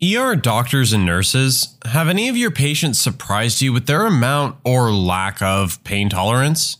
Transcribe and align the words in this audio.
ER 0.00 0.36
doctors 0.36 0.92
and 0.92 1.04
nurses, 1.04 1.76
have 1.84 2.06
any 2.06 2.28
of 2.28 2.36
your 2.36 2.52
patients 2.52 3.00
surprised 3.00 3.60
you 3.60 3.72
with 3.72 3.86
their 3.86 4.06
amount 4.06 4.56
or 4.64 4.92
lack 4.92 5.42
of 5.42 5.82
pain 5.82 6.08
tolerance? 6.08 6.76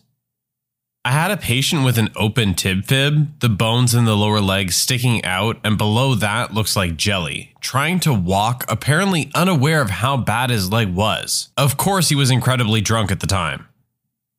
I 1.04 1.10
had 1.10 1.32
a 1.32 1.36
patient 1.36 1.84
with 1.84 1.98
an 1.98 2.10
open 2.14 2.54
tib 2.54 2.84
fib, 2.84 3.40
the 3.40 3.48
bones 3.48 3.92
in 3.92 4.04
the 4.04 4.16
lower 4.16 4.40
leg 4.40 4.70
sticking 4.70 5.24
out, 5.24 5.58
and 5.64 5.76
below 5.76 6.14
that 6.14 6.54
looks 6.54 6.76
like 6.76 6.96
jelly, 6.96 7.54
trying 7.60 7.98
to 8.00 8.14
walk, 8.14 8.64
apparently 8.68 9.32
unaware 9.34 9.80
of 9.80 9.90
how 9.90 10.16
bad 10.16 10.50
his 10.50 10.70
leg 10.70 10.94
was. 10.94 11.48
Of 11.56 11.76
course, 11.76 12.10
he 12.10 12.14
was 12.14 12.30
incredibly 12.30 12.80
drunk 12.80 13.10
at 13.10 13.18
the 13.18 13.26
time. 13.26 13.67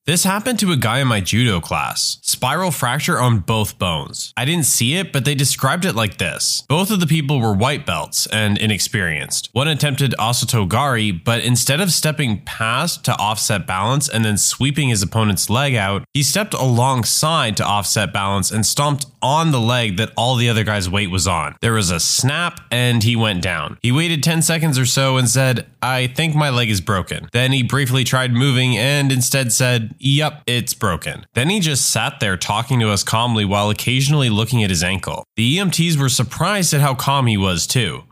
This 0.06 0.24
happened 0.24 0.58
to 0.60 0.72
a 0.72 0.76
guy 0.78 1.00
in 1.02 1.08
my 1.08 1.22
judo 1.22 1.60
class. 1.60 2.18
Spiral 2.24 2.72
fracture 2.72 3.20
on 3.20 3.40
both 3.42 3.78
bones. 3.78 4.34
I 4.36 4.44
didn't 4.44 4.66
see 4.66 4.96
it, 4.96 5.14
but 5.14 5.24
they 5.24 5.36
described 5.36 5.86
it 5.86 5.94
like 5.94 6.18
this. 6.18 6.64
Both 6.68 6.90
of 6.90 7.00
the 7.00 7.06
people 7.06 7.40
were 7.40 7.54
white 7.54 7.86
belts 7.86 8.26
and 8.28 8.58
inexperienced. 8.58 9.50
One 9.52 9.68
attempted 9.68 10.16
osotogari, 10.18 11.24
but 11.24 11.44
instead 11.44 11.80
of 11.80 11.92
stepping 11.92 12.42
past 12.42 13.06
to 13.06 13.16
offset 13.18 13.68
balance 13.68 14.10
and 14.10 14.26
then 14.26 14.38
sweeping 14.38 14.90
his 14.90 15.04
opponent's 15.04 15.48
leg 15.48 15.76
out, 15.76 16.06
he 16.14 16.24
stepped 16.24 16.56
alongside 16.56 17.56
to 17.58 17.66
offset 17.66 18.12
balance 18.12 18.50
and 18.50 18.66
stomped 18.66 19.06
on 19.22 19.52
the 19.52 19.60
leg 19.60 19.98
that 19.98 20.12
all 20.18 20.36
the 20.36 20.50
other 20.50 20.64
guy's 20.64 20.90
weight 20.90 21.12
was 21.12 21.28
on. 21.28 21.56
There 21.62 21.74
was 21.74 21.92
a 21.92 22.00
snap 22.00 22.62
and 22.72 23.04
he 23.04 23.16
went 23.16 23.44
down. 23.44 23.78
He 23.84 23.92
waited 23.92 24.24
10 24.24 24.42
seconds 24.42 24.80
or 24.80 24.86
so 24.86 25.18
and 25.18 25.30
said, 25.30 25.68
I 25.82 26.08
think 26.08 26.36
my 26.36 26.50
leg 26.50 26.70
is 26.70 26.82
broken. 26.82 27.30
Then 27.32 27.52
he 27.52 27.64
briefly 27.64 28.04
tried 28.04 28.32
moving 28.34 28.78
and 28.78 29.12
instead 29.12 29.52
said, 29.52 29.89
Yep, 30.00 30.44
it's 30.48 30.74
broken. 30.74 31.26
Then 31.34 31.50
he 31.50 31.60
just 31.60 31.90
sat 31.90 32.20
there 32.20 32.38
talking 32.38 32.80
to 32.80 32.90
us 32.90 33.04
calmly 33.04 33.46
while 33.46 33.70
occasionally 33.70 34.30
looking 34.30 34.64
at 34.64 34.70
his 34.70 34.84
ankle. 34.84 35.24
The 35.36 35.58
EMTs 35.58 35.98
were 35.98 36.10
surprised 36.10 36.74
at 36.74 36.82
how 36.82 36.96
calm 36.96 37.28
he 37.28 37.38
was, 37.38 37.66
too. 37.66 38.04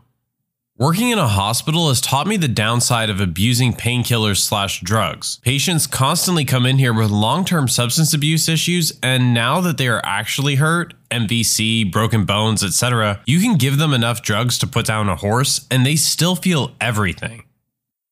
Working 0.80 1.10
in 1.10 1.18
a 1.18 1.26
hospital 1.26 1.88
has 1.88 2.00
taught 2.00 2.28
me 2.28 2.36
the 2.36 2.46
downside 2.46 3.10
of 3.10 3.20
abusing 3.20 3.72
painkillers 3.72 4.36
slash 4.36 4.80
drugs. 4.80 5.40
Patients 5.42 5.88
constantly 5.88 6.44
come 6.44 6.64
in 6.64 6.78
here 6.78 6.94
with 6.94 7.10
long 7.10 7.44
term 7.44 7.66
substance 7.66 8.14
abuse 8.14 8.48
issues, 8.48 8.96
and 9.02 9.34
now 9.34 9.60
that 9.60 9.76
they 9.76 9.88
are 9.88 10.00
actually 10.04 10.54
hurt, 10.54 10.94
MVC, 11.10 11.90
broken 11.90 12.24
bones, 12.24 12.62
etc., 12.62 13.20
you 13.26 13.40
can 13.40 13.56
give 13.56 13.78
them 13.78 13.92
enough 13.92 14.22
drugs 14.22 14.56
to 14.60 14.68
put 14.68 14.86
down 14.86 15.08
a 15.08 15.16
horse, 15.16 15.66
and 15.68 15.84
they 15.84 15.96
still 15.96 16.36
feel 16.36 16.76
everything. 16.80 17.47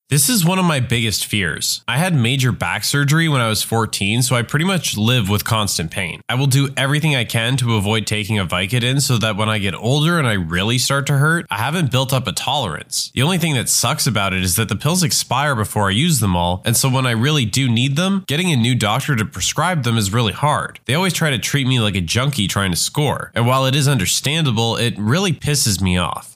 This 0.08 0.28
is 0.28 0.44
one 0.44 0.60
of 0.60 0.64
my 0.64 0.78
biggest 0.78 1.26
fears. 1.26 1.82
I 1.88 1.96
had 1.96 2.14
major 2.14 2.52
back 2.52 2.84
surgery 2.84 3.28
when 3.28 3.40
I 3.40 3.48
was 3.48 3.64
14, 3.64 4.22
so 4.22 4.36
I 4.36 4.42
pretty 4.42 4.64
much 4.64 4.96
live 4.96 5.28
with 5.28 5.44
constant 5.44 5.90
pain. 5.90 6.20
I 6.28 6.36
will 6.36 6.46
do 6.46 6.68
everything 6.76 7.16
I 7.16 7.24
can 7.24 7.56
to 7.56 7.74
avoid 7.74 8.06
taking 8.06 8.38
a 8.38 8.46
Vicodin 8.46 9.02
so 9.02 9.18
that 9.18 9.36
when 9.36 9.48
I 9.48 9.58
get 9.58 9.74
older 9.74 10.16
and 10.16 10.28
I 10.28 10.34
really 10.34 10.78
start 10.78 11.08
to 11.08 11.18
hurt, 11.18 11.44
I 11.50 11.58
haven't 11.58 11.90
built 11.90 12.12
up 12.12 12.28
a 12.28 12.32
tolerance. 12.32 13.10
The 13.16 13.22
only 13.22 13.38
thing 13.38 13.54
that 13.54 13.68
sucks 13.68 14.06
about 14.06 14.32
it 14.32 14.44
is 14.44 14.54
that 14.54 14.68
the 14.68 14.76
pills 14.76 15.02
expire 15.02 15.56
before 15.56 15.88
I 15.88 15.90
use 15.90 16.20
them 16.20 16.36
all, 16.36 16.62
and 16.64 16.76
so 16.76 16.88
when 16.88 17.04
I 17.04 17.10
really 17.10 17.44
do 17.44 17.68
need 17.68 17.96
them, 17.96 18.22
getting 18.28 18.52
a 18.52 18.56
new 18.56 18.76
doctor 18.76 19.16
to 19.16 19.24
prescribe 19.24 19.82
them 19.82 19.96
is 19.96 20.12
really 20.12 20.32
hard. 20.32 20.78
They 20.84 20.94
always 20.94 21.14
try 21.14 21.30
to 21.30 21.38
treat 21.38 21.66
me 21.66 21.80
like 21.80 21.96
a 21.96 22.00
junkie 22.00 22.46
trying 22.46 22.70
to 22.70 22.76
score, 22.76 23.32
and 23.34 23.44
while 23.44 23.66
it 23.66 23.74
is 23.74 23.88
understandable, 23.88 24.76
it 24.76 24.96
really 24.96 25.32
pisses 25.32 25.82
me 25.82 25.98
off. 25.98 26.35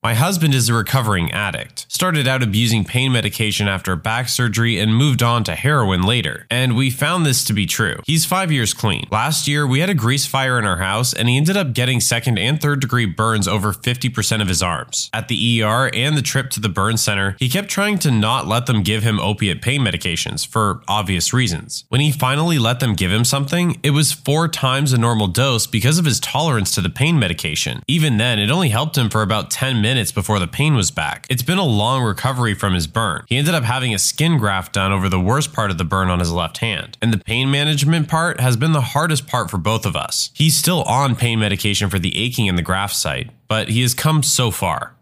My 0.00 0.14
husband 0.14 0.54
is 0.54 0.68
a 0.68 0.74
recovering 0.74 1.32
addict. 1.32 1.84
Started 1.88 2.28
out 2.28 2.40
abusing 2.40 2.84
pain 2.84 3.10
medication 3.10 3.66
after 3.66 3.96
back 3.96 4.28
surgery 4.28 4.78
and 4.78 4.94
moved 4.94 5.24
on 5.24 5.42
to 5.42 5.56
heroin 5.56 6.02
later. 6.02 6.46
And 6.48 6.76
we 6.76 6.88
found 6.88 7.26
this 7.26 7.42
to 7.46 7.52
be 7.52 7.66
true. 7.66 7.96
He's 8.06 8.24
five 8.24 8.52
years 8.52 8.72
clean. 8.72 9.08
Last 9.10 9.48
year, 9.48 9.66
we 9.66 9.80
had 9.80 9.90
a 9.90 9.94
grease 9.94 10.24
fire 10.24 10.56
in 10.56 10.64
our 10.64 10.76
house 10.76 11.12
and 11.12 11.28
he 11.28 11.36
ended 11.36 11.56
up 11.56 11.72
getting 11.72 11.98
second 11.98 12.38
and 12.38 12.60
third 12.60 12.78
degree 12.78 13.06
burns 13.06 13.48
over 13.48 13.72
50% 13.72 14.40
of 14.40 14.46
his 14.46 14.62
arms. 14.62 15.10
At 15.12 15.26
the 15.26 15.64
ER 15.64 15.90
and 15.92 16.16
the 16.16 16.22
trip 16.22 16.50
to 16.50 16.60
the 16.60 16.68
burn 16.68 16.96
center, 16.96 17.34
he 17.40 17.48
kept 17.48 17.68
trying 17.68 17.98
to 17.98 18.12
not 18.12 18.46
let 18.46 18.66
them 18.66 18.84
give 18.84 19.02
him 19.02 19.18
opiate 19.18 19.62
pain 19.62 19.80
medications 19.80 20.46
for 20.46 20.80
obvious 20.86 21.32
reasons. 21.32 21.86
When 21.88 22.00
he 22.00 22.12
finally 22.12 22.60
let 22.60 22.78
them 22.78 22.94
give 22.94 23.10
him 23.10 23.24
something, 23.24 23.80
it 23.82 23.90
was 23.90 24.12
four 24.12 24.46
times 24.46 24.92
a 24.92 24.98
normal 24.98 25.26
dose 25.26 25.66
because 25.66 25.98
of 25.98 26.04
his 26.04 26.20
tolerance 26.20 26.72
to 26.76 26.80
the 26.80 26.88
pain 26.88 27.18
medication. 27.18 27.82
Even 27.88 28.16
then, 28.16 28.38
it 28.38 28.48
only 28.48 28.68
helped 28.68 28.96
him 28.96 29.10
for 29.10 29.22
about 29.22 29.50
10 29.50 29.80
minutes 29.82 29.87
minutes 29.88 30.12
before 30.12 30.38
the 30.38 30.46
pain 30.46 30.74
was 30.74 30.90
back. 30.90 31.26
It's 31.30 31.42
been 31.42 31.56
a 31.56 31.64
long 31.64 32.02
recovery 32.04 32.52
from 32.52 32.74
his 32.74 32.86
burn. 32.86 33.24
He 33.26 33.38
ended 33.38 33.54
up 33.54 33.64
having 33.64 33.94
a 33.94 33.98
skin 33.98 34.36
graft 34.36 34.74
done 34.74 34.92
over 34.92 35.08
the 35.08 35.18
worst 35.18 35.54
part 35.54 35.70
of 35.70 35.78
the 35.78 35.84
burn 35.84 36.10
on 36.10 36.18
his 36.18 36.30
left 36.30 36.58
hand. 36.58 36.98
And 37.00 37.10
the 37.10 37.16
pain 37.16 37.50
management 37.50 38.06
part 38.06 38.38
has 38.38 38.58
been 38.58 38.72
the 38.72 38.82
hardest 38.82 39.26
part 39.26 39.50
for 39.50 39.56
both 39.56 39.86
of 39.86 39.96
us. 39.96 40.28
He's 40.34 40.54
still 40.54 40.82
on 40.82 41.16
pain 41.16 41.38
medication 41.38 41.88
for 41.88 41.98
the 41.98 42.18
aching 42.18 42.44
in 42.44 42.56
the 42.56 42.60
graft 42.60 42.96
site, 42.96 43.30
but 43.48 43.70
he 43.70 43.80
has 43.80 43.94
come 43.94 44.22
so 44.22 44.50
far. 44.50 44.94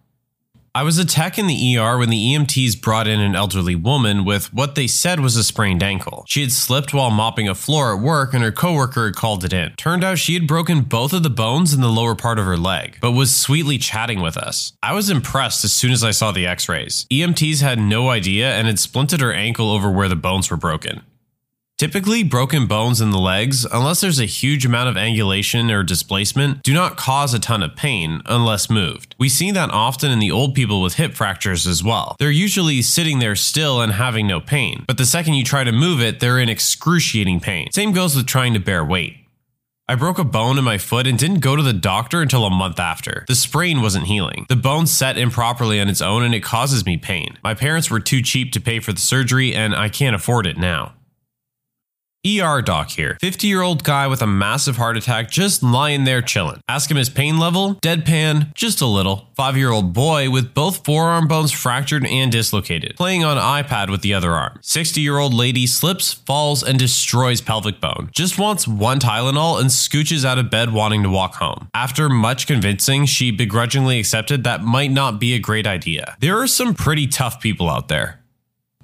I 0.77 0.83
was 0.83 0.99
a 0.99 1.07
tech 1.07 1.39
in 1.39 1.47
the 1.47 1.79
ER 1.79 1.97
when 1.97 2.11
the 2.11 2.35
EMTs 2.35 2.83
brought 2.83 3.07
in 3.09 3.19
an 3.19 3.35
elderly 3.35 3.75
woman 3.75 4.27
with 4.27 4.53
what 4.53 4.75
they 4.75 4.87
said 4.87 5.21
was 5.21 5.35
a 5.35 5.43
sprained 5.43 5.83
ankle. 5.83 6.27
She 6.29 6.43
had 6.43 6.53
slipped 6.53 6.93
while 6.93 7.11
mopping 7.11 7.49
a 7.49 7.55
floor 7.55 7.95
at 7.95 8.03
work 8.03 8.35
and 8.35 8.45
her 8.45 8.53
coworker 8.53 9.07
had 9.07 9.17
called 9.17 9.43
it 9.43 9.55
in. 9.55 9.73
Turned 9.79 10.05
out 10.05 10.19
she 10.19 10.35
had 10.35 10.47
broken 10.47 10.83
both 10.83 11.15
of 11.15 11.23
the 11.23 11.31
bones 11.31 11.73
in 11.73 11.81
the 11.81 11.89
lower 11.89 12.15
part 12.15 12.39
of 12.39 12.45
her 12.45 12.59
leg, 12.59 12.99
but 13.01 13.13
was 13.13 13.35
sweetly 13.35 13.79
chatting 13.79 14.21
with 14.21 14.37
us. 14.37 14.75
I 14.83 14.93
was 14.93 15.09
impressed 15.09 15.65
as 15.65 15.73
soon 15.73 15.93
as 15.93 16.05
I 16.05 16.11
saw 16.11 16.31
the 16.31 16.47
x-rays. 16.47 17.07
EMTs 17.11 17.63
had 17.63 17.79
no 17.79 18.11
idea 18.11 18.53
and 18.53 18.67
had 18.67 18.77
splinted 18.77 19.23
her 19.23 19.33
ankle 19.33 19.71
over 19.71 19.91
where 19.91 20.11
the 20.11 20.15
bones 20.15 20.51
were 20.51 20.59
broken. 20.59 21.01
Typically, 21.79 22.23
broken 22.23 22.67
bones 22.67 23.03
in 23.03 23.11
the 23.11 23.19
legs, 23.19 23.67
unless 23.67 24.01
there's 24.01 24.19
a 24.19 24.25
huge 24.25 24.65
amount 24.65 24.89
of 24.89 24.95
angulation 24.95 25.71
or 25.71 25.83
displacement, 25.83 26.63
do 26.63 26.73
not 26.73 26.97
cause 26.97 27.35
a 27.35 27.39
ton 27.39 27.63
of 27.63 27.77
pain 27.77 28.23
unless 28.25 28.71
moved. 28.71 29.15
We 29.19 29.29
see 29.29 29.51
that 29.51 29.69
often 29.71 30.11
in 30.11 30.19
the 30.19 30.31
old 30.31 30.55
people 30.55 30.81
with 30.81 30.95
hip 30.95 31.13
fractures 31.13 31.67
as 31.67 31.85
well. 31.85 32.17
They're 32.19 32.31
usually 32.31 32.81
sitting 32.81 33.19
there 33.19 33.37
still 33.37 33.83
and 33.83 33.93
having 33.93 34.27
no 34.27 34.41
pain, 34.41 34.87
but 34.89 34.97
the 34.97 35.05
second 35.05 35.35
you 35.35 35.45
try 35.45 35.65
to 35.65 35.73
move 35.73 36.01
it, 36.01 36.19
they're 36.19 36.39
in 36.39 36.49
excruciating 36.49 37.41
pain. 37.41 37.71
Same 37.73 37.93
goes 37.93 38.17
with 38.17 38.27
trying 38.27 38.55
to 38.55 38.59
bear 38.59 38.83
weight. 38.83 39.19
I 39.87 39.97
broke 39.97 40.19
a 40.19 40.25
bone 40.25 40.57
in 40.57 40.65
my 40.65 40.79
foot 40.79 41.07
and 41.07 41.19
didn't 41.19 41.41
go 41.41 41.57
to 41.57 41.63
the 41.63 41.75
doctor 41.75 42.23
until 42.23 42.47
a 42.47 42.51
month 42.51 42.81
after. 42.81 43.27
The 43.29 43.35
sprain 43.35 43.83
wasn't 43.83 44.07
healing. 44.07 44.47
The 44.49 44.57
bone 44.57 44.87
set 44.87 45.19
improperly 45.19 45.79
on 45.79 45.91
its 45.91 46.01
own 46.01 46.25
and 46.25 46.35
it 46.35 46.43
causes 46.43 46.87
me 46.87 46.97
pain. 46.97 47.37
My 47.45 47.53
parents 47.53 47.91
were 47.91 48.01
too 48.01 48.23
cheap 48.23 48.53
to 48.53 48.63
pay 48.63 48.81
for 48.81 48.95
the 48.95 49.01
surgery 49.01 49.55
and 49.55 49.77
I 49.77 49.91
can't 49.91 50.17
afford 50.17 50.47
it 50.47 50.57
now. 50.57 50.96
ER 52.27 52.61
doc 52.61 52.91
here. 52.91 53.17
50 53.21 53.47
year 53.47 53.63
old 53.63 53.85
guy 53.85 54.07
with 54.07 54.21
a 54.21 54.27
massive 54.27 54.77
heart 54.77 54.97
attack 54.97 55.31
just 55.31 55.63
lying 55.63 56.05
there 56.05 56.23
chilling. 56.23 56.61
Ask 56.69 56.91
him 56.91 56.97
his 56.97 57.09
pain 57.09 57.39
level, 57.39 57.77
deadpan, 57.77 58.53
just 58.55 58.81
a 58.81 58.87
little. 58.87 59.29
5 59.37 59.57
year 59.57 59.71
old 59.71 59.93
boy 59.93 60.31
with 60.31 60.55
both 60.55 60.85
forearm 60.85 61.29
bones 61.29 61.53
fractured 61.53 62.07
and 62.07 62.33
dislocated, 62.33 62.97
playing 62.97 63.25
on 63.25 63.37
iPad 63.37 63.91
with 63.91 64.03
the 64.03 64.15
other 64.15 64.33
arm. 64.33 64.59
60 64.63 65.01
year 65.01 65.19
old 65.19 65.35
lady 65.35 65.67
slips, 65.67 66.13
falls, 66.13 66.63
and 66.63 66.79
destroys 66.79 67.41
pelvic 67.41 67.81
bone. 67.81 68.11
Just 68.13 68.39
wants 68.39 68.67
one 68.67 68.99
Tylenol 68.99 69.61
and 69.61 69.71
scooches 69.71 70.25
out 70.25 70.39
of 70.39 70.51
bed 70.51 70.73
wanting 70.73 71.03
to 71.03 71.11
walk 71.11 71.37
home. 71.37 71.69
After 71.75 72.09
much 72.09 72.47
convincing, 72.47 73.07
she 73.07 73.31
begrudgingly 73.31 73.99
accepted 73.99 74.45
that 74.45 74.63
might 74.63 74.91
not 74.91 75.21
be 75.21 75.35
a 75.35 75.39
great 75.39 75.67
idea. 75.67 76.17
There 76.21 76.41
are 76.41 76.47
some 76.47 76.75
pretty 76.75 77.07
tough 77.07 77.41
people 77.41 77.71
out 77.71 77.89
there. 77.89 78.21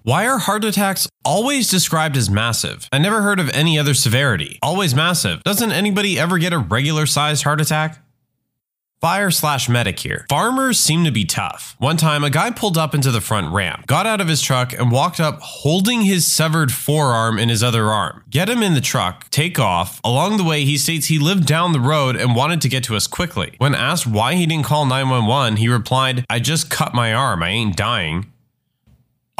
Why 0.04 0.26
are 0.26 0.38
heart 0.38 0.64
attacks 0.64 1.08
always 1.24 1.70
described 1.70 2.16
as 2.16 2.28
massive? 2.28 2.88
I 2.90 2.98
never 2.98 3.22
heard 3.22 3.38
of 3.38 3.48
any 3.50 3.78
other 3.78 3.94
severity. 3.94 4.58
Always 4.60 4.96
massive. 4.96 5.44
Doesn't 5.44 5.70
anybody 5.70 6.18
ever 6.18 6.38
get 6.38 6.52
a 6.52 6.58
regular 6.58 7.06
sized 7.06 7.44
heart 7.44 7.60
attack? 7.60 8.04
Fire 9.00 9.30
slash 9.30 9.68
medic 9.68 10.00
here. 10.00 10.26
Farmers 10.28 10.80
seem 10.80 11.04
to 11.04 11.12
be 11.12 11.24
tough. 11.24 11.76
One 11.78 11.96
time, 11.96 12.24
a 12.24 12.30
guy 12.30 12.50
pulled 12.50 12.76
up 12.76 12.96
into 12.96 13.12
the 13.12 13.20
front 13.20 13.52
ramp, 13.52 13.86
got 13.86 14.06
out 14.06 14.20
of 14.20 14.26
his 14.26 14.42
truck, 14.42 14.72
and 14.72 14.90
walked 14.90 15.20
up 15.20 15.40
holding 15.40 16.02
his 16.02 16.26
severed 16.26 16.72
forearm 16.72 17.38
in 17.38 17.48
his 17.48 17.62
other 17.62 17.86
arm. 17.86 18.24
Get 18.28 18.48
him 18.48 18.62
in 18.62 18.74
the 18.74 18.80
truck, 18.80 19.30
take 19.30 19.58
off. 19.60 20.00
Along 20.02 20.36
the 20.36 20.44
way, 20.44 20.64
he 20.64 20.78
states 20.78 21.06
he 21.06 21.20
lived 21.20 21.46
down 21.46 21.72
the 21.72 21.80
road 21.80 22.16
and 22.16 22.34
wanted 22.34 22.60
to 22.62 22.68
get 22.68 22.82
to 22.84 22.96
us 22.96 23.06
quickly. 23.06 23.54
When 23.58 23.74
asked 23.74 24.06
why 24.06 24.34
he 24.34 24.46
didn't 24.46 24.66
call 24.66 24.84
911, 24.84 25.56
he 25.58 25.68
replied, 25.68 26.24
I 26.28 26.40
just 26.40 26.70
cut 26.70 26.92
my 26.92 27.12
arm, 27.12 27.42
I 27.42 27.50
ain't 27.50 27.76
dying. 27.76 28.32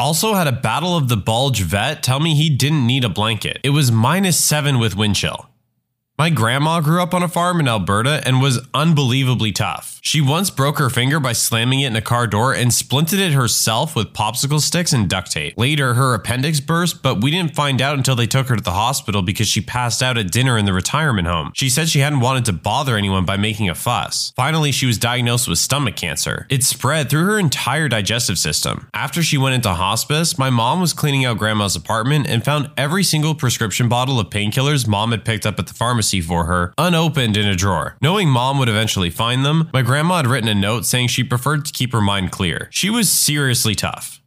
Also 0.03 0.33
had 0.33 0.47
a 0.47 0.51
Battle 0.51 0.97
of 0.97 1.07
the 1.07 1.15
Bulge 1.15 1.61
vet 1.61 2.03
tell 2.03 2.19
me 2.19 2.35
he 2.35 2.49
didn't 2.49 2.85
need 2.85 3.05
a 3.05 3.09
blanket. 3.09 3.61
It 3.63 3.69
was 3.69 3.89
minus 3.89 4.37
seven 4.37 4.77
with 4.77 4.97
wind 4.97 5.15
chill. 5.15 5.49
My 6.15 6.29
grandma 6.29 6.79
grew 6.79 7.01
up 7.01 7.15
on 7.15 7.23
a 7.23 7.27
farm 7.27 7.59
in 7.59 7.67
Alberta 7.67 8.21
and 8.23 8.39
was 8.39 8.59
unbelievably 8.71 9.51
tough. 9.53 9.99
She 10.03 10.21
once 10.21 10.51
broke 10.51 10.77
her 10.77 10.91
finger 10.91 11.19
by 11.19 11.33
slamming 11.33 11.79
it 11.79 11.87
in 11.87 11.95
a 11.95 12.01
car 12.01 12.27
door 12.27 12.53
and 12.53 12.69
splinted 12.69 13.17
it 13.17 13.33
herself 13.33 13.95
with 13.95 14.13
popsicle 14.13 14.59
sticks 14.59 14.93
and 14.93 15.09
duct 15.09 15.31
tape. 15.31 15.57
Later, 15.57 15.95
her 15.95 16.13
appendix 16.13 16.59
burst, 16.59 17.01
but 17.01 17.23
we 17.23 17.31
didn't 17.31 17.55
find 17.55 17.81
out 17.81 17.97
until 17.97 18.15
they 18.15 18.27
took 18.27 18.47
her 18.49 18.55
to 18.55 18.61
the 18.61 18.69
hospital 18.69 19.23
because 19.23 19.47
she 19.47 19.59
passed 19.59 20.03
out 20.03 20.19
at 20.19 20.31
dinner 20.31 20.55
in 20.55 20.65
the 20.65 20.73
retirement 20.73 21.27
home. 21.27 21.51
She 21.55 21.67
said 21.67 21.89
she 21.89 22.01
hadn't 22.01 22.19
wanted 22.19 22.45
to 22.45 22.53
bother 22.53 22.95
anyone 22.95 23.25
by 23.25 23.37
making 23.37 23.67
a 23.69 23.75
fuss. 23.75 24.33
Finally, 24.35 24.71
she 24.71 24.85
was 24.85 24.99
diagnosed 24.99 25.47
with 25.47 25.57
stomach 25.57 25.95
cancer. 25.95 26.45
It 26.47 26.63
spread 26.63 27.09
through 27.09 27.25
her 27.25 27.39
entire 27.39 27.89
digestive 27.89 28.37
system. 28.37 28.87
After 28.93 29.23
she 29.23 29.39
went 29.39 29.55
into 29.55 29.73
hospice, 29.73 30.37
my 30.37 30.51
mom 30.51 30.79
was 30.79 30.93
cleaning 30.93 31.25
out 31.25 31.39
grandma's 31.39 31.75
apartment 31.75 32.27
and 32.27 32.45
found 32.45 32.69
every 32.77 33.03
single 33.03 33.33
prescription 33.33 33.89
bottle 33.89 34.19
of 34.19 34.29
painkillers 34.29 34.87
mom 34.87 35.09
had 35.09 35.25
picked 35.25 35.47
up 35.47 35.57
at 35.57 35.65
the 35.65 35.73
pharmacy 35.73 36.02
pharmacy 36.03 36.21
for 36.21 36.45
her, 36.45 36.73
unopened 36.77 37.37
in 37.37 37.47
a 37.47 37.55
drawer. 37.55 37.95
Knowing 38.01 38.27
mom 38.27 38.57
would 38.59 38.69
eventually 38.69 39.09
find 39.09 39.45
them, 39.45 39.69
my 39.73 39.81
grandma 39.81 40.17
had 40.17 40.27
written 40.27 40.49
a 40.49 40.55
note 40.55 40.85
saying 40.85 41.07
she 41.07 41.23
preferred 41.23 41.63
to 41.65 41.71
keep 41.71 41.93
her 41.93 42.01
mind 42.01 42.31
clear. 42.31 42.67
She 42.71 42.89
was 42.89 43.09
seriously 43.09 43.73
tough. 43.75 44.19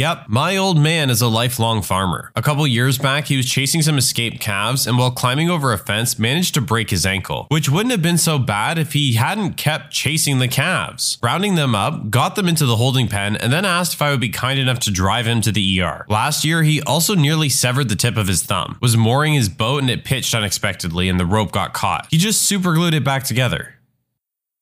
Yep, 0.00 0.30
my 0.30 0.56
old 0.56 0.78
man 0.78 1.10
is 1.10 1.20
a 1.20 1.28
lifelong 1.28 1.82
farmer. 1.82 2.32
A 2.34 2.40
couple 2.40 2.66
years 2.66 2.96
back, 2.96 3.26
he 3.26 3.36
was 3.36 3.44
chasing 3.44 3.82
some 3.82 3.98
escaped 3.98 4.40
calves 4.40 4.86
and 4.86 4.96
while 4.96 5.10
climbing 5.10 5.50
over 5.50 5.74
a 5.74 5.76
fence, 5.78 6.18
managed 6.18 6.54
to 6.54 6.62
break 6.62 6.88
his 6.88 7.04
ankle, 7.04 7.44
which 7.50 7.68
wouldn't 7.68 7.90
have 7.90 8.00
been 8.00 8.16
so 8.16 8.38
bad 8.38 8.78
if 8.78 8.94
he 8.94 9.16
hadn't 9.16 9.58
kept 9.58 9.92
chasing 9.92 10.38
the 10.38 10.48
calves. 10.48 11.18
Rounding 11.22 11.54
them 11.54 11.74
up, 11.74 12.08
got 12.08 12.34
them 12.34 12.48
into 12.48 12.64
the 12.64 12.76
holding 12.76 13.08
pen, 13.08 13.36
and 13.36 13.52
then 13.52 13.66
asked 13.66 13.92
if 13.92 14.00
I 14.00 14.10
would 14.10 14.22
be 14.22 14.30
kind 14.30 14.58
enough 14.58 14.78
to 14.80 14.90
drive 14.90 15.26
him 15.26 15.42
to 15.42 15.52
the 15.52 15.82
ER. 15.82 16.06
Last 16.08 16.46
year, 16.46 16.62
he 16.62 16.80
also 16.80 17.14
nearly 17.14 17.50
severed 17.50 17.90
the 17.90 17.94
tip 17.94 18.16
of 18.16 18.26
his 18.26 18.42
thumb, 18.42 18.78
was 18.80 18.96
mooring 18.96 19.34
his 19.34 19.50
boat 19.50 19.82
and 19.82 19.90
it 19.90 20.06
pitched 20.06 20.34
unexpectedly 20.34 21.10
and 21.10 21.20
the 21.20 21.26
rope 21.26 21.52
got 21.52 21.74
caught. 21.74 22.06
He 22.10 22.16
just 22.16 22.40
super 22.40 22.72
glued 22.72 22.94
it 22.94 23.04
back 23.04 23.24
together. 23.24 23.74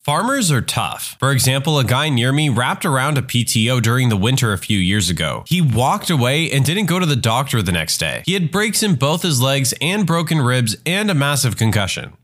Farmers 0.08 0.50
are 0.50 0.62
tough. 0.62 1.16
For 1.18 1.32
example, 1.32 1.78
a 1.78 1.84
guy 1.84 2.08
near 2.08 2.32
me 2.32 2.48
wrapped 2.48 2.86
around 2.86 3.18
a 3.18 3.22
PTO 3.22 3.82
during 3.82 4.08
the 4.08 4.16
winter 4.16 4.54
a 4.54 4.56
few 4.56 4.78
years 4.78 5.10
ago. 5.10 5.44
He 5.46 5.60
walked 5.60 6.08
away 6.08 6.50
and 6.50 6.64
didn't 6.64 6.86
go 6.86 6.98
to 6.98 7.04
the 7.04 7.14
doctor 7.14 7.60
the 7.60 7.72
next 7.72 7.98
day. 7.98 8.22
He 8.24 8.32
had 8.32 8.50
breaks 8.50 8.82
in 8.82 8.94
both 8.94 9.20
his 9.20 9.42
legs 9.42 9.74
and 9.82 10.06
broken 10.06 10.40
ribs 10.40 10.78
and 10.86 11.10
a 11.10 11.14
massive 11.14 11.58
concussion. 11.58 12.14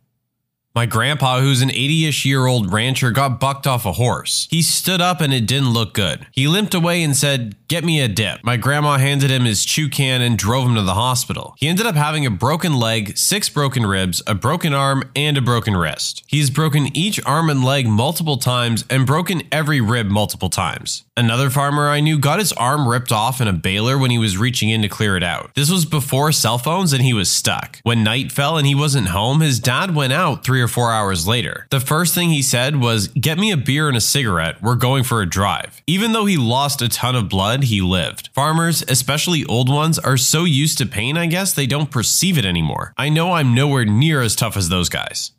My 0.74 0.86
grandpa, 0.86 1.38
who's 1.38 1.62
an 1.62 1.70
80 1.70 2.06
ish 2.06 2.24
year 2.24 2.46
old 2.46 2.72
rancher, 2.72 3.12
got 3.12 3.38
bucked 3.38 3.64
off 3.64 3.86
a 3.86 3.92
horse. 3.92 4.48
He 4.50 4.60
stood 4.60 5.00
up 5.00 5.20
and 5.20 5.32
it 5.32 5.46
didn't 5.46 5.72
look 5.72 5.94
good. 5.94 6.26
He 6.32 6.48
limped 6.48 6.74
away 6.74 7.04
and 7.04 7.16
said, 7.16 7.54
Get 7.68 7.84
me 7.84 8.00
a 8.00 8.08
dip. 8.08 8.42
My 8.42 8.56
grandma 8.56 8.98
handed 8.98 9.30
him 9.30 9.44
his 9.44 9.64
chew 9.64 9.88
can 9.88 10.20
and 10.20 10.36
drove 10.36 10.66
him 10.66 10.74
to 10.74 10.82
the 10.82 10.94
hospital. 10.94 11.54
He 11.58 11.68
ended 11.68 11.86
up 11.86 11.94
having 11.94 12.26
a 12.26 12.30
broken 12.30 12.74
leg, 12.74 13.16
six 13.16 13.48
broken 13.48 13.86
ribs, 13.86 14.20
a 14.26 14.34
broken 14.34 14.74
arm, 14.74 15.04
and 15.14 15.38
a 15.38 15.40
broken 15.40 15.76
wrist. 15.76 16.24
He's 16.26 16.50
broken 16.50 16.94
each 16.96 17.24
arm 17.24 17.48
and 17.50 17.64
leg 17.64 17.86
multiple 17.86 18.36
times 18.36 18.84
and 18.90 19.06
broken 19.06 19.42
every 19.52 19.80
rib 19.80 20.08
multiple 20.08 20.50
times. 20.50 21.04
Another 21.16 21.50
farmer 21.50 21.88
I 21.88 22.00
knew 22.00 22.18
got 22.18 22.40
his 22.40 22.52
arm 22.54 22.88
ripped 22.88 23.12
off 23.12 23.40
in 23.40 23.46
a 23.46 23.52
baler 23.52 23.96
when 23.96 24.10
he 24.10 24.18
was 24.18 24.36
reaching 24.36 24.70
in 24.70 24.82
to 24.82 24.88
clear 24.88 25.16
it 25.16 25.22
out. 25.22 25.52
This 25.54 25.70
was 25.70 25.84
before 25.84 26.32
cell 26.32 26.58
phones 26.58 26.92
and 26.92 27.02
he 27.02 27.12
was 27.12 27.30
stuck. 27.30 27.78
When 27.84 28.02
night 28.02 28.32
fell 28.32 28.58
and 28.58 28.66
he 28.66 28.74
wasn't 28.74 29.08
home, 29.08 29.40
his 29.40 29.60
dad 29.60 29.94
went 29.94 30.12
out 30.12 30.42
three 30.42 30.63
or 30.64 30.69
four 30.69 30.90
hours 30.90 31.28
later. 31.28 31.69
The 31.70 31.78
first 31.78 32.14
thing 32.14 32.31
he 32.31 32.43
said 32.43 32.81
was, 32.81 33.08
Get 33.08 33.38
me 33.38 33.52
a 33.52 33.56
beer 33.56 33.87
and 33.87 33.96
a 33.96 34.00
cigarette, 34.00 34.61
we're 34.62 34.75
going 34.75 35.05
for 35.05 35.22
a 35.22 35.28
drive. 35.28 35.82
Even 35.87 36.12
though 36.12 36.25
he 36.25 36.37
lost 36.37 36.82
a 36.82 36.88
ton 36.88 37.14
of 37.14 37.28
blood, 37.28 37.64
he 37.64 37.81
lived. 37.81 38.31
Farmers, 38.32 38.82
especially 38.88 39.44
old 39.44 39.69
ones, 39.69 39.99
are 39.99 40.16
so 40.16 40.44
used 40.44 40.78
to 40.78 40.87
pain, 40.87 41.16
I 41.16 41.26
guess, 41.26 41.52
they 41.52 41.66
don't 41.66 41.90
perceive 41.90 42.38
it 42.38 42.44
anymore. 42.44 42.94
I 42.96 43.11
know 43.11 43.32
I'm 43.34 43.55
nowhere 43.55 43.84
near 43.84 44.22
as 44.22 44.34
tough 44.34 44.56
as 44.56 44.69
those 44.70 44.88
guys. 44.88 45.32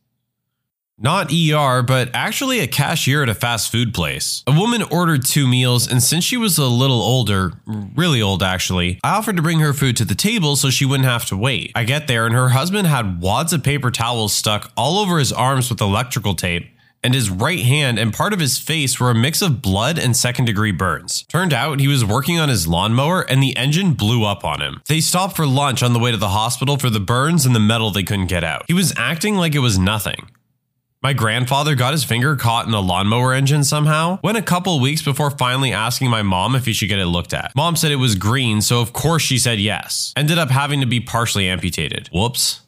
Not 0.98 1.30
ER, 1.30 1.84
but 1.84 2.10
actually 2.14 2.62
a 2.62 2.68
cashier 2.68 3.22
at 3.22 3.28
a 3.28 3.36
fast 3.36 3.70
food 3.70 3.94
place. 3.94 4.44
A 4.48 4.58
woman 4.58 4.82
ordered 4.82 5.26
two 5.26 5.46
meals, 5.46 5.92
and 5.92 6.02
since 6.02 6.24
she 6.24 6.38
was 6.38 6.58
a 6.58 6.68
little 6.68 7.02
older, 7.02 7.52
really 7.66 8.22
old 8.22 8.42
actually, 8.42 9.02
I 9.04 9.18
offered 9.18 9.36
to 9.36 9.42
bring 9.42 9.60
her 9.60 9.74
food 9.74 9.98
to 9.98 10.06
the 10.06 10.16
table 10.16 10.56
so 10.56 10.70
she 10.70 10.86
wouldn't 10.86 11.10
have 11.10 11.26
to 11.26 11.38
wait. 11.38 11.74
I 11.76 11.84
get 11.84 12.08
there, 12.08 12.26
and 12.26 12.34
her 12.34 12.50
husband 12.50 12.88
had 12.88 13.22
wads 13.22 13.52
of 13.52 13.62
paper 13.62 13.92
towels 13.92 14.32
stuck 14.32 14.72
all 14.78 14.98
over 14.98 15.20
his 15.20 15.34
arms 15.34 15.70
with 15.70 15.82
electrical 15.82 16.34
tape, 16.34 16.70
and 17.04 17.14
his 17.14 17.30
right 17.30 17.60
hand 17.60 18.00
and 18.00 18.14
part 18.14 18.32
of 18.32 18.40
his 18.40 18.58
face 18.58 18.98
were 18.98 19.12
a 19.12 19.16
mix 19.16 19.42
of 19.42 19.62
blood 19.62 20.00
and 20.00 20.16
second 20.16 20.46
degree 20.46 20.72
burns. 20.72 21.24
Turned 21.24 21.54
out 21.54 21.82
he 21.82 21.90
was 21.90 22.06
working 22.06 22.40
on 22.40 22.50
his 22.50 22.68
lawnmower 22.68 23.22
and 23.22 23.44
the 23.44 23.56
engine 23.58 23.94
blew 23.94 24.24
up 24.24 24.44
on 24.44 24.60
him. 24.60 24.82
They 24.88 25.02
stopped 25.02 25.36
for 25.36 25.46
lunch 25.46 25.84
on 25.84 25.94
the 25.94 26.00
way 26.00 26.10
to 26.10 26.18
the 26.18 26.30
hospital 26.30 26.78
for 26.78 26.90
the 26.90 27.00
burns 27.00 27.46
and 27.46 27.54
the 27.54 27.60
metal 27.60 27.92
they 27.92 28.02
couldn't 28.02 28.26
get 28.26 28.44
out. 28.44 28.64
He 28.68 28.74
was 28.74 28.92
acting 28.98 29.36
like 29.36 29.54
it 29.54 29.60
was 29.60 29.78
nothing. 29.78 30.32
My 31.06 31.14
grandfather 31.14 31.76
got 31.76 31.92
his 31.92 32.04
finger 32.04 32.36
caught 32.36 32.66
in 32.66 32.72
the 32.72 32.82
lawnmower 32.82 33.32
engine 33.32 33.64
somehow. 33.64 34.18
Went 34.24 34.40
a 34.40 34.42
couple 34.42 34.80
weeks 34.80 35.04
before 35.04 35.30
finally 35.30 35.72
asking 35.72 36.10
my 36.10 36.24
mom 36.24 36.56
if 36.56 36.66
he 36.66 36.74
should 36.74 36.90
get 36.90 36.98
it 36.98 37.06
looked 37.06 37.32
at. 37.32 37.52
Mom 37.56 37.76
said 37.76 37.92
it 37.92 37.98
was 37.98 38.16
green, 38.16 38.60
so 38.60 38.82
of 38.82 38.92
course 38.92 39.22
she 39.22 39.38
said 39.38 39.60
yes. 39.60 40.14
Ended 40.18 40.40
up 40.40 40.50
having 40.50 40.82
to 40.82 40.88
be 40.88 41.00
partially 41.00 41.48
amputated. 41.48 42.10
Whoops. 42.12 42.62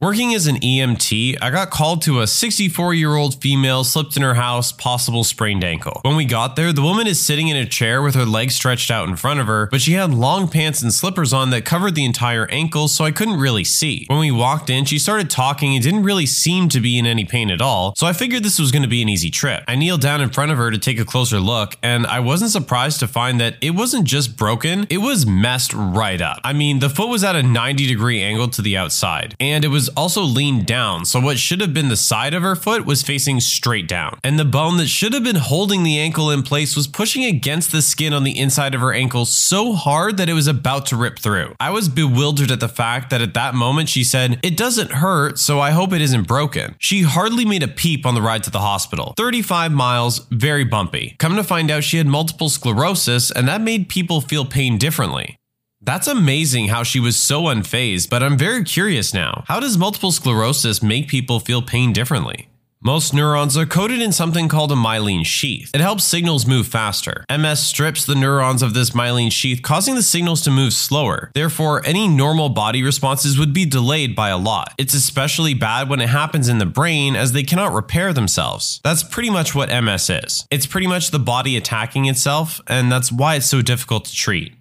Working 0.00 0.32
as 0.32 0.46
an 0.46 0.60
EMT, 0.60 1.38
I 1.42 1.50
got 1.50 1.70
called 1.70 2.02
to 2.02 2.20
a 2.20 2.26
64 2.28 2.94
year 2.94 3.16
old 3.16 3.42
female 3.42 3.82
slipped 3.82 4.16
in 4.16 4.22
her 4.22 4.34
house, 4.34 4.70
possible 4.70 5.24
sprained 5.24 5.64
ankle. 5.64 6.00
When 6.04 6.14
we 6.14 6.24
got 6.24 6.54
there, 6.54 6.72
the 6.72 6.82
woman 6.82 7.08
is 7.08 7.20
sitting 7.20 7.48
in 7.48 7.56
a 7.56 7.66
chair 7.66 8.00
with 8.00 8.14
her 8.14 8.24
legs 8.24 8.54
stretched 8.54 8.92
out 8.92 9.08
in 9.08 9.16
front 9.16 9.40
of 9.40 9.48
her, 9.48 9.66
but 9.72 9.80
she 9.80 9.94
had 9.94 10.14
long 10.14 10.46
pants 10.46 10.82
and 10.82 10.94
slippers 10.94 11.32
on 11.32 11.50
that 11.50 11.64
covered 11.64 11.96
the 11.96 12.04
entire 12.04 12.46
ankle, 12.48 12.86
so 12.86 13.04
I 13.04 13.10
couldn't 13.10 13.40
really 13.40 13.64
see. 13.64 14.06
When 14.06 14.20
we 14.20 14.30
walked 14.30 14.70
in, 14.70 14.84
she 14.84 15.00
started 15.00 15.30
talking 15.30 15.74
and 15.74 15.82
didn't 15.82 16.04
really 16.04 16.26
seem 16.26 16.68
to 16.68 16.80
be 16.80 16.96
in 16.96 17.04
any 17.04 17.24
pain 17.24 17.50
at 17.50 17.60
all, 17.60 17.92
so 17.96 18.06
I 18.06 18.12
figured 18.12 18.44
this 18.44 18.60
was 18.60 18.70
going 18.70 18.84
to 18.84 18.88
be 18.88 19.02
an 19.02 19.08
easy 19.08 19.32
trip. 19.32 19.64
I 19.66 19.74
kneeled 19.74 20.00
down 20.00 20.20
in 20.20 20.30
front 20.30 20.52
of 20.52 20.58
her 20.58 20.70
to 20.70 20.78
take 20.78 21.00
a 21.00 21.04
closer 21.04 21.40
look, 21.40 21.76
and 21.82 22.06
I 22.06 22.20
wasn't 22.20 22.52
surprised 22.52 23.00
to 23.00 23.08
find 23.08 23.40
that 23.40 23.56
it 23.60 23.72
wasn't 23.72 24.04
just 24.04 24.36
broken, 24.36 24.86
it 24.90 24.98
was 24.98 25.26
messed 25.26 25.74
right 25.74 26.20
up. 26.20 26.38
I 26.44 26.52
mean, 26.52 26.78
the 26.78 26.88
foot 26.88 27.08
was 27.08 27.24
at 27.24 27.34
a 27.34 27.42
90 27.42 27.88
degree 27.88 28.22
angle 28.22 28.46
to 28.50 28.62
the 28.62 28.76
outside, 28.76 29.34
and 29.40 29.64
it 29.64 29.68
also 29.96 30.22
leaned 30.22 30.66
down, 30.66 31.04
so 31.04 31.20
what 31.20 31.38
should 31.38 31.60
have 31.60 31.74
been 31.74 31.88
the 31.88 31.96
side 31.96 32.34
of 32.34 32.42
her 32.42 32.56
foot 32.56 32.86
was 32.86 33.02
facing 33.02 33.40
straight 33.40 33.88
down. 33.88 34.18
And 34.22 34.38
the 34.38 34.44
bone 34.44 34.76
that 34.78 34.88
should 34.88 35.12
have 35.12 35.24
been 35.24 35.36
holding 35.36 35.82
the 35.82 35.98
ankle 35.98 36.30
in 36.30 36.42
place 36.42 36.76
was 36.76 36.86
pushing 36.86 37.24
against 37.24 37.72
the 37.72 37.82
skin 37.82 38.12
on 38.12 38.24
the 38.24 38.38
inside 38.38 38.74
of 38.74 38.80
her 38.80 38.92
ankle 38.92 39.24
so 39.24 39.72
hard 39.72 40.16
that 40.16 40.28
it 40.28 40.34
was 40.34 40.46
about 40.46 40.86
to 40.86 40.96
rip 40.96 41.18
through. 41.18 41.54
I 41.60 41.70
was 41.70 41.88
bewildered 41.88 42.50
at 42.50 42.60
the 42.60 42.68
fact 42.68 43.10
that 43.10 43.22
at 43.22 43.34
that 43.34 43.54
moment 43.54 43.88
she 43.88 44.04
said, 44.04 44.38
It 44.42 44.56
doesn't 44.56 44.92
hurt, 44.92 45.38
so 45.38 45.60
I 45.60 45.70
hope 45.70 45.92
it 45.92 46.00
isn't 46.00 46.26
broken. 46.26 46.76
She 46.78 47.02
hardly 47.02 47.44
made 47.44 47.62
a 47.62 47.68
peep 47.68 48.06
on 48.06 48.14
the 48.14 48.22
ride 48.22 48.42
to 48.44 48.50
the 48.50 48.60
hospital. 48.60 49.14
35 49.16 49.72
miles, 49.72 50.26
very 50.30 50.64
bumpy. 50.64 51.16
Come 51.18 51.36
to 51.36 51.44
find 51.44 51.70
out 51.70 51.84
she 51.84 51.98
had 51.98 52.06
multiple 52.06 52.48
sclerosis, 52.48 53.30
and 53.30 53.48
that 53.48 53.60
made 53.60 53.88
people 53.88 54.20
feel 54.20 54.44
pain 54.44 54.78
differently. 54.78 55.38
That's 55.80 56.08
amazing 56.08 56.68
how 56.68 56.82
she 56.82 56.98
was 56.98 57.16
so 57.16 57.44
unfazed, 57.44 58.10
but 58.10 58.22
I'm 58.22 58.36
very 58.36 58.64
curious 58.64 59.14
now. 59.14 59.44
How 59.46 59.60
does 59.60 59.78
multiple 59.78 60.10
sclerosis 60.10 60.82
make 60.82 61.08
people 61.08 61.38
feel 61.38 61.62
pain 61.62 61.92
differently? 61.92 62.48
Most 62.80 63.12
neurons 63.12 63.56
are 63.56 63.66
coated 63.66 64.00
in 64.00 64.12
something 64.12 64.48
called 64.48 64.70
a 64.70 64.76
myelin 64.76 65.26
sheath. 65.26 65.72
It 65.74 65.80
helps 65.80 66.04
signals 66.04 66.46
move 66.46 66.68
faster. 66.68 67.24
MS 67.28 67.66
strips 67.66 68.04
the 68.04 68.14
neurons 68.14 68.62
of 68.62 68.72
this 68.72 68.90
myelin 68.90 69.32
sheath, 69.32 69.62
causing 69.62 69.96
the 69.96 70.02
signals 70.02 70.42
to 70.42 70.52
move 70.52 70.72
slower. 70.72 71.32
Therefore, 71.34 71.84
any 71.84 72.06
normal 72.06 72.50
body 72.50 72.84
responses 72.84 73.36
would 73.36 73.52
be 73.52 73.64
delayed 73.64 74.14
by 74.14 74.28
a 74.28 74.38
lot. 74.38 74.74
It's 74.78 74.94
especially 74.94 75.54
bad 75.54 75.88
when 75.88 76.00
it 76.00 76.08
happens 76.08 76.48
in 76.48 76.58
the 76.58 76.66
brain 76.66 77.16
as 77.16 77.32
they 77.32 77.42
cannot 77.42 77.72
repair 77.72 78.12
themselves. 78.12 78.80
That's 78.84 79.02
pretty 79.02 79.30
much 79.30 79.56
what 79.56 79.70
MS 79.70 80.10
is. 80.10 80.46
It's 80.48 80.66
pretty 80.66 80.86
much 80.86 81.10
the 81.10 81.18
body 81.18 81.56
attacking 81.56 82.04
itself, 82.04 82.60
and 82.68 82.92
that's 82.92 83.10
why 83.10 83.34
it's 83.34 83.46
so 83.46 83.60
difficult 83.60 84.04
to 84.04 84.14
treat. 84.14 84.54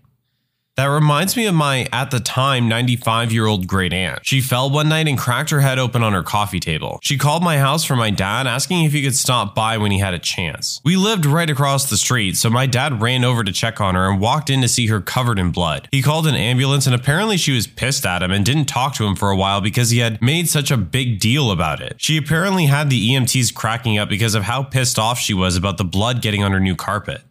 That 0.78 0.92
reminds 0.92 1.36
me 1.36 1.48
of 1.48 1.56
my, 1.56 1.88
at 1.92 2.12
the 2.12 2.20
time, 2.20 2.68
95 2.68 3.32
year 3.32 3.48
old 3.48 3.66
great 3.66 3.94
aunt. 3.94 4.20
She 4.24 4.42
fell 4.42 4.70
one 4.70 4.90
night 4.90 5.08
and 5.08 5.18
cracked 5.18 5.50
her 5.50 5.62
head 5.62 5.80
open 5.80 6.04
on 6.04 6.14
her 6.14 6.22
coffee 6.22 6.60
table. 6.60 7.00
She 7.02 7.18
called 7.18 7.42
my 7.42 7.58
house 7.58 7.84
for 7.84 7.96
my 7.96 8.12
dad, 8.12 8.46
asking 8.46 8.84
if 8.84 8.92
he 8.92 9.02
could 9.02 9.16
stop 9.16 9.56
by 9.56 9.80
when 9.80 9.90
he 9.90 9.98
had 9.98 10.14
a 10.14 10.20
chance. 10.20 10.80
We 10.86 10.96
lived 10.96 11.26
right 11.26 11.50
across 11.50 11.90
the 11.90 11.98
street, 11.98 12.38
so 12.38 12.52
my 12.52 12.68
dad 12.68 13.02
ran 13.02 13.24
over 13.24 13.44
to 13.44 13.52
check 13.52 13.82
on 13.82 13.96
her 13.96 14.08
and 14.08 14.20
walked 14.20 14.52
in 14.52 14.62
to 14.62 14.68
see 14.68 14.86
her 14.86 15.02
covered 15.02 15.40
in 15.40 15.52
blood. 15.52 15.90
He 15.92 16.04
called 16.04 16.28
an 16.28 16.36
ambulance, 16.36 16.86
and 16.86 16.94
apparently 16.94 17.38
she 17.38 17.54
was 17.54 17.66
pissed 17.66 18.06
at 18.06 18.22
him 18.22 18.30
and 18.30 18.46
didn't 18.46 18.66
talk 18.66 18.94
to 18.98 19.06
him 19.08 19.16
for 19.16 19.32
a 19.32 19.36
while 19.36 19.62
because 19.62 19.90
he 19.90 19.98
had 19.98 20.22
made 20.22 20.48
such 20.48 20.70
a 20.70 20.78
big 20.78 21.20
deal 21.20 21.50
about 21.50 21.82
it. 21.82 21.96
She 21.98 22.18
apparently 22.18 22.68
had 22.68 22.92
the 22.92 23.10
EMTs 23.10 23.52
cracking 23.52 23.98
up 23.98 24.10
because 24.10 24.36
of 24.36 24.44
how 24.44 24.62
pissed 24.62 25.00
off 25.00 25.18
she 25.18 25.34
was 25.34 25.56
about 25.56 25.80
the 25.80 25.84
blood 25.84 26.22
getting 26.22 26.44
on 26.44 26.52
her 26.52 26.60
new 26.60 26.76
carpet. 26.76 27.24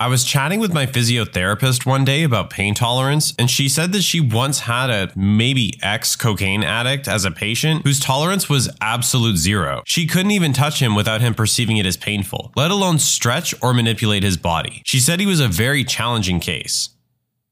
I 0.00 0.06
was 0.06 0.22
chatting 0.22 0.60
with 0.60 0.72
my 0.72 0.86
physiotherapist 0.86 1.84
one 1.84 2.04
day 2.04 2.22
about 2.22 2.50
pain 2.50 2.72
tolerance, 2.72 3.34
and 3.36 3.50
she 3.50 3.68
said 3.68 3.90
that 3.90 4.02
she 4.02 4.20
once 4.20 4.60
had 4.60 4.90
a 4.90 5.10
maybe 5.16 5.76
ex 5.82 6.14
cocaine 6.14 6.62
addict 6.62 7.08
as 7.08 7.24
a 7.24 7.32
patient 7.32 7.82
whose 7.82 7.98
tolerance 7.98 8.48
was 8.48 8.70
absolute 8.80 9.38
zero. 9.38 9.82
She 9.86 10.06
couldn't 10.06 10.30
even 10.30 10.52
touch 10.52 10.80
him 10.80 10.94
without 10.94 11.20
him 11.20 11.34
perceiving 11.34 11.78
it 11.78 11.86
as 11.86 11.96
painful, 11.96 12.52
let 12.54 12.70
alone 12.70 13.00
stretch 13.00 13.52
or 13.60 13.74
manipulate 13.74 14.22
his 14.22 14.36
body. 14.36 14.82
She 14.84 15.00
said 15.00 15.18
he 15.18 15.26
was 15.26 15.40
a 15.40 15.48
very 15.48 15.82
challenging 15.82 16.38
case. 16.38 16.90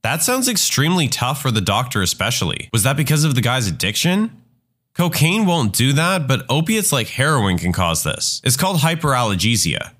That 0.04 0.22
sounds 0.22 0.48
extremely 0.48 1.08
tough 1.08 1.42
for 1.42 1.50
the 1.50 1.60
doctor, 1.60 2.00
especially. 2.00 2.68
Was 2.72 2.84
that 2.84 2.96
because 2.96 3.24
of 3.24 3.34
the 3.34 3.40
guy's 3.40 3.66
addiction? 3.66 4.40
Cocaine 4.94 5.46
won't 5.46 5.72
do 5.72 5.92
that, 5.94 6.28
but 6.28 6.46
opiates 6.48 6.92
like 6.92 7.08
heroin 7.08 7.58
can 7.58 7.72
cause 7.72 8.04
this. 8.04 8.40
It's 8.44 8.56
called 8.56 8.82
hyperalgesia. 8.82 9.90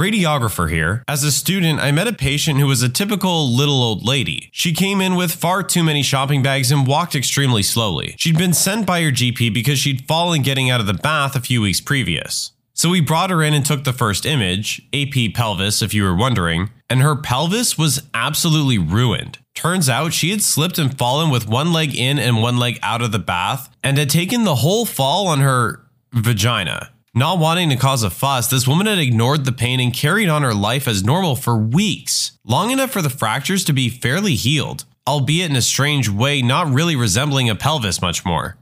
Radiographer 0.00 0.70
here. 0.70 1.02
As 1.08 1.24
a 1.24 1.32
student, 1.32 1.80
I 1.80 1.90
met 1.90 2.06
a 2.06 2.12
patient 2.12 2.60
who 2.60 2.68
was 2.68 2.84
a 2.84 2.88
typical 2.88 3.52
little 3.52 3.82
old 3.82 4.06
lady. 4.06 4.48
She 4.52 4.72
came 4.72 5.00
in 5.00 5.16
with 5.16 5.32
far 5.32 5.64
too 5.64 5.82
many 5.82 6.04
shopping 6.04 6.40
bags 6.40 6.70
and 6.70 6.86
walked 6.86 7.16
extremely 7.16 7.64
slowly. 7.64 8.14
She'd 8.16 8.38
been 8.38 8.52
sent 8.52 8.86
by 8.86 9.02
her 9.02 9.10
GP 9.10 9.52
because 9.52 9.80
she'd 9.80 10.06
fallen 10.06 10.42
getting 10.42 10.70
out 10.70 10.78
of 10.78 10.86
the 10.86 10.94
bath 10.94 11.34
a 11.34 11.40
few 11.40 11.62
weeks 11.62 11.80
previous. 11.80 12.52
So 12.74 12.90
we 12.90 13.00
brought 13.00 13.30
her 13.30 13.42
in 13.42 13.54
and 13.54 13.66
took 13.66 13.82
the 13.82 13.92
first 13.92 14.24
image, 14.24 14.80
AP 14.94 15.34
pelvis 15.34 15.82
if 15.82 15.92
you 15.92 16.04
were 16.04 16.14
wondering, 16.14 16.70
and 16.88 17.02
her 17.02 17.16
pelvis 17.16 17.76
was 17.76 18.00
absolutely 18.14 18.78
ruined. 18.78 19.38
Turns 19.56 19.88
out 19.88 20.12
she 20.12 20.30
had 20.30 20.42
slipped 20.42 20.78
and 20.78 20.96
fallen 20.96 21.28
with 21.28 21.48
one 21.48 21.72
leg 21.72 21.96
in 21.96 22.20
and 22.20 22.40
one 22.40 22.56
leg 22.56 22.78
out 22.84 23.02
of 23.02 23.10
the 23.10 23.18
bath 23.18 23.68
and 23.82 23.98
had 23.98 24.10
taken 24.10 24.44
the 24.44 24.54
whole 24.54 24.86
fall 24.86 25.26
on 25.26 25.40
her 25.40 25.84
vagina. 26.12 26.92
Not 27.18 27.40
wanting 27.40 27.68
to 27.70 27.76
cause 27.76 28.04
a 28.04 28.10
fuss, 28.10 28.46
this 28.46 28.68
woman 28.68 28.86
had 28.86 29.00
ignored 29.00 29.44
the 29.44 29.50
pain 29.50 29.80
and 29.80 29.92
carried 29.92 30.28
on 30.28 30.42
her 30.42 30.54
life 30.54 30.86
as 30.86 31.02
normal 31.02 31.34
for 31.34 31.56
weeks, 31.56 32.38
long 32.44 32.70
enough 32.70 32.92
for 32.92 33.02
the 33.02 33.10
fractures 33.10 33.64
to 33.64 33.72
be 33.72 33.88
fairly 33.88 34.36
healed, 34.36 34.84
albeit 35.04 35.50
in 35.50 35.56
a 35.56 35.60
strange 35.60 36.08
way, 36.08 36.42
not 36.42 36.72
really 36.72 36.94
resembling 36.94 37.50
a 37.50 37.56
pelvis 37.56 38.00
much 38.00 38.24
more. 38.24 38.56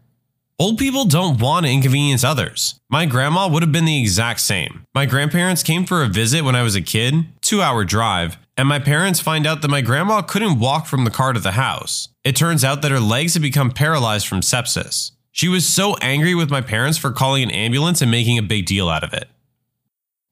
Old 0.58 0.78
people 0.78 1.04
don't 1.04 1.38
want 1.38 1.66
to 1.66 1.72
inconvenience 1.72 2.24
others. 2.24 2.80
My 2.88 3.04
grandma 3.04 3.46
would 3.46 3.62
have 3.62 3.72
been 3.72 3.84
the 3.84 4.00
exact 4.00 4.40
same. 4.40 4.86
My 4.94 5.04
grandparents 5.04 5.62
came 5.62 5.84
for 5.84 6.02
a 6.02 6.08
visit 6.08 6.42
when 6.42 6.56
I 6.56 6.62
was 6.62 6.74
a 6.74 6.80
kid, 6.80 7.26
two 7.42 7.60
hour 7.60 7.84
drive, 7.84 8.38
and 8.56 8.66
my 8.66 8.78
parents 8.78 9.20
find 9.20 9.46
out 9.46 9.60
that 9.60 9.70
my 9.70 9.82
grandma 9.82 10.22
couldn't 10.22 10.60
walk 10.60 10.86
from 10.86 11.04
the 11.04 11.10
car 11.10 11.34
to 11.34 11.40
the 11.40 11.52
house. 11.52 12.08
It 12.24 12.36
turns 12.36 12.64
out 12.64 12.80
that 12.80 12.90
her 12.90 13.00
legs 13.00 13.34
had 13.34 13.42
become 13.42 13.70
paralyzed 13.70 14.26
from 14.26 14.40
sepsis. 14.40 15.10
She 15.36 15.48
was 15.48 15.68
so 15.68 15.96
angry 15.96 16.34
with 16.34 16.48
my 16.48 16.62
parents 16.62 16.96
for 16.96 17.12
calling 17.12 17.42
an 17.42 17.50
ambulance 17.50 18.00
and 18.00 18.10
making 18.10 18.38
a 18.38 18.42
big 18.42 18.64
deal 18.64 18.88
out 18.88 19.04
of 19.04 19.12
it. 19.12 19.28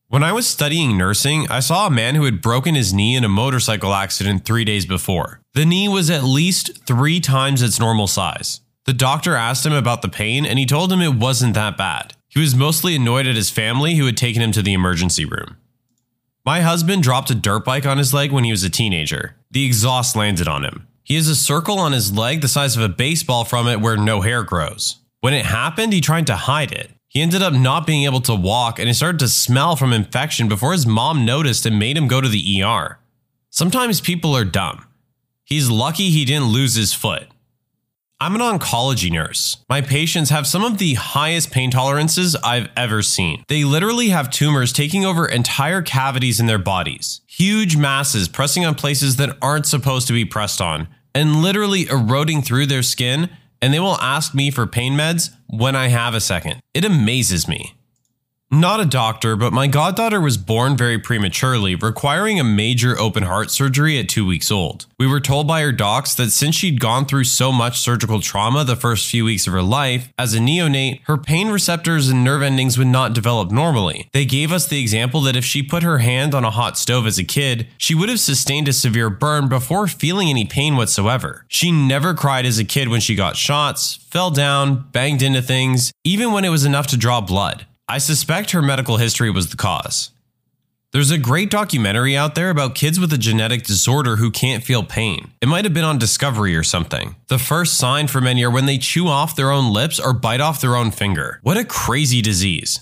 When 0.08 0.22
I 0.22 0.32
was 0.32 0.46
studying 0.46 0.96
nursing, 0.96 1.46
I 1.50 1.60
saw 1.60 1.86
a 1.86 1.90
man 1.90 2.14
who 2.14 2.24
had 2.24 2.40
broken 2.40 2.74
his 2.74 2.94
knee 2.94 3.14
in 3.14 3.22
a 3.22 3.28
motorcycle 3.28 3.92
accident 3.92 4.46
three 4.46 4.64
days 4.64 4.86
before. 4.86 5.42
The 5.52 5.66
knee 5.66 5.88
was 5.88 6.08
at 6.08 6.24
least 6.24 6.86
three 6.86 7.20
times 7.20 7.60
its 7.60 7.78
normal 7.78 8.06
size. 8.06 8.62
The 8.86 8.94
doctor 8.94 9.36
asked 9.36 9.66
him 9.66 9.74
about 9.74 10.00
the 10.00 10.08
pain, 10.08 10.46
and 10.46 10.58
he 10.58 10.64
told 10.64 10.90
him 10.90 11.02
it 11.02 11.16
wasn't 11.16 11.52
that 11.52 11.76
bad. 11.76 12.14
He 12.28 12.40
was 12.40 12.54
mostly 12.54 12.96
annoyed 12.96 13.26
at 13.26 13.36
his 13.36 13.50
family 13.50 13.96
who 13.96 14.06
had 14.06 14.16
taken 14.16 14.40
him 14.40 14.52
to 14.52 14.62
the 14.62 14.72
emergency 14.72 15.26
room. 15.26 15.58
My 16.46 16.62
husband 16.62 17.02
dropped 17.02 17.28
a 17.28 17.34
dirt 17.34 17.66
bike 17.66 17.84
on 17.84 17.98
his 17.98 18.14
leg 18.14 18.32
when 18.32 18.44
he 18.44 18.52
was 18.52 18.64
a 18.64 18.70
teenager. 18.70 19.36
The 19.50 19.66
exhaust 19.66 20.16
landed 20.16 20.48
on 20.48 20.64
him. 20.64 20.86
He 21.04 21.16
has 21.16 21.28
a 21.28 21.36
circle 21.36 21.78
on 21.78 21.92
his 21.92 22.12
leg 22.12 22.40
the 22.40 22.48
size 22.48 22.76
of 22.76 22.82
a 22.82 22.88
baseball 22.88 23.44
from 23.44 23.68
it 23.68 23.80
where 23.80 23.96
no 23.96 24.22
hair 24.22 24.42
grows. 24.42 24.96
When 25.20 25.34
it 25.34 25.44
happened, 25.44 25.92
he 25.92 26.00
tried 26.00 26.26
to 26.28 26.36
hide 26.36 26.72
it. 26.72 26.90
He 27.08 27.20
ended 27.20 27.42
up 27.42 27.52
not 27.52 27.86
being 27.86 28.04
able 28.04 28.22
to 28.22 28.34
walk 28.34 28.78
and 28.78 28.88
he 28.88 28.94
started 28.94 29.18
to 29.20 29.28
smell 29.28 29.76
from 29.76 29.92
infection 29.92 30.48
before 30.48 30.72
his 30.72 30.86
mom 30.86 31.24
noticed 31.24 31.66
and 31.66 31.78
made 31.78 31.96
him 31.96 32.08
go 32.08 32.20
to 32.20 32.28
the 32.28 32.62
ER. 32.62 32.98
Sometimes 33.50 34.00
people 34.00 34.34
are 34.34 34.44
dumb. 34.44 34.86
He's 35.44 35.70
lucky 35.70 36.08
he 36.10 36.24
didn't 36.24 36.46
lose 36.48 36.74
his 36.74 36.94
foot. 36.94 37.28
I'm 38.20 38.34
an 38.34 38.40
oncology 38.40 39.10
nurse. 39.10 39.58
My 39.68 39.80
patients 39.80 40.30
have 40.30 40.46
some 40.46 40.64
of 40.64 40.78
the 40.78 40.94
highest 40.94 41.50
pain 41.50 41.70
tolerances 41.70 42.36
I've 42.36 42.68
ever 42.76 43.02
seen. 43.02 43.44
They 43.48 43.64
literally 43.64 44.10
have 44.10 44.30
tumors 44.30 44.72
taking 44.72 45.04
over 45.04 45.26
entire 45.26 45.82
cavities 45.82 46.38
in 46.38 46.46
their 46.46 46.58
bodies, 46.58 47.20
huge 47.26 47.76
masses 47.76 48.28
pressing 48.28 48.64
on 48.64 48.76
places 48.76 49.16
that 49.16 49.36
aren't 49.42 49.66
supposed 49.66 50.06
to 50.06 50.12
be 50.12 50.24
pressed 50.24 50.60
on, 50.60 50.88
and 51.14 51.42
literally 51.42 51.88
eroding 51.88 52.40
through 52.40 52.66
their 52.66 52.82
skin. 52.82 53.30
And 53.60 53.74
they 53.74 53.80
will 53.80 54.00
ask 54.00 54.34
me 54.34 54.50
for 54.50 54.66
pain 54.66 54.94
meds 54.94 55.30
when 55.48 55.74
I 55.74 55.88
have 55.88 56.14
a 56.14 56.20
second. 56.20 56.60
It 56.72 56.84
amazes 56.84 57.48
me. 57.48 57.74
Not 58.54 58.78
a 58.78 58.84
doctor, 58.86 59.34
but 59.34 59.52
my 59.52 59.66
goddaughter 59.66 60.20
was 60.20 60.36
born 60.36 60.76
very 60.76 60.96
prematurely, 60.96 61.74
requiring 61.74 62.38
a 62.38 62.44
major 62.44 62.96
open 63.00 63.24
heart 63.24 63.50
surgery 63.50 63.98
at 63.98 64.08
two 64.08 64.24
weeks 64.24 64.48
old. 64.48 64.86
We 64.96 65.08
were 65.08 65.18
told 65.18 65.48
by 65.48 65.62
her 65.62 65.72
docs 65.72 66.14
that 66.14 66.30
since 66.30 66.54
she'd 66.54 66.78
gone 66.78 67.04
through 67.04 67.24
so 67.24 67.50
much 67.50 67.80
surgical 67.80 68.20
trauma 68.20 68.62
the 68.62 68.76
first 68.76 69.10
few 69.10 69.24
weeks 69.24 69.48
of 69.48 69.52
her 69.54 69.62
life, 69.62 70.12
as 70.16 70.34
a 70.34 70.38
neonate, 70.38 71.00
her 71.06 71.18
pain 71.18 71.48
receptors 71.48 72.08
and 72.08 72.22
nerve 72.22 72.42
endings 72.42 72.78
would 72.78 72.86
not 72.86 73.12
develop 73.12 73.50
normally. 73.50 74.08
They 74.12 74.24
gave 74.24 74.52
us 74.52 74.68
the 74.68 74.80
example 74.80 75.20
that 75.22 75.36
if 75.36 75.44
she 75.44 75.60
put 75.60 75.82
her 75.82 75.98
hand 75.98 76.32
on 76.32 76.44
a 76.44 76.50
hot 76.50 76.78
stove 76.78 77.08
as 77.08 77.18
a 77.18 77.24
kid, 77.24 77.66
she 77.76 77.96
would 77.96 78.08
have 78.08 78.20
sustained 78.20 78.68
a 78.68 78.72
severe 78.72 79.10
burn 79.10 79.48
before 79.48 79.88
feeling 79.88 80.28
any 80.28 80.44
pain 80.44 80.76
whatsoever. 80.76 81.44
She 81.48 81.72
never 81.72 82.14
cried 82.14 82.46
as 82.46 82.60
a 82.60 82.64
kid 82.64 82.88
when 82.88 83.00
she 83.00 83.16
got 83.16 83.36
shots, 83.36 83.96
fell 84.10 84.30
down, 84.30 84.90
banged 84.92 85.22
into 85.22 85.42
things, 85.42 85.92
even 86.04 86.30
when 86.30 86.44
it 86.44 86.50
was 86.50 86.64
enough 86.64 86.86
to 86.86 86.96
draw 86.96 87.20
blood. 87.20 87.66
I 87.86 87.98
suspect 87.98 88.52
her 88.52 88.62
medical 88.62 88.96
history 88.96 89.30
was 89.30 89.50
the 89.50 89.58
cause. 89.58 90.10
There's 90.92 91.10
a 91.10 91.18
great 91.18 91.50
documentary 91.50 92.16
out 92.16 92.34
there 92.34 92.48
about 92.48 92.74
kids 92.74 92.98
with 92.98 93.12
a 93.12 93.18
genetic 93.18 93.64
disorder 93.64 94.16
who 94.16 94.30
can't 94.30 94.64
feel 94.64 94.84
pain. 94.84 95.32
It 95.42 95.48
might 95.48 95.64
have 95.64 95.74
been 95.74 95.84
on 95.84 95.98
Discovery 95.98 96.56
or 96.56 96.62
something. 96.62 97.16
The 97.26 97.38
first 97.38 97.74
sign 97.74 98.06
for 98.06 98.22
many 98.22 98.42
are 98.42 98.50
when 98.50 98.64
they 98.64 98.78
chew 98.78 99.08
off 99.08 99.36
their 99.36 99.50
own 99.50 99.72
lips 99.72 100.00
or 100.00 100.14
bite 100.14 100.40
off 100.40 100.62
their 100.62 100.76
own 100.76 100.92
finger. 100.92 101.40
What 101.42 101.58
a 101.58 101.64
crazy 101.64 102.22
disease. 102.22 102.80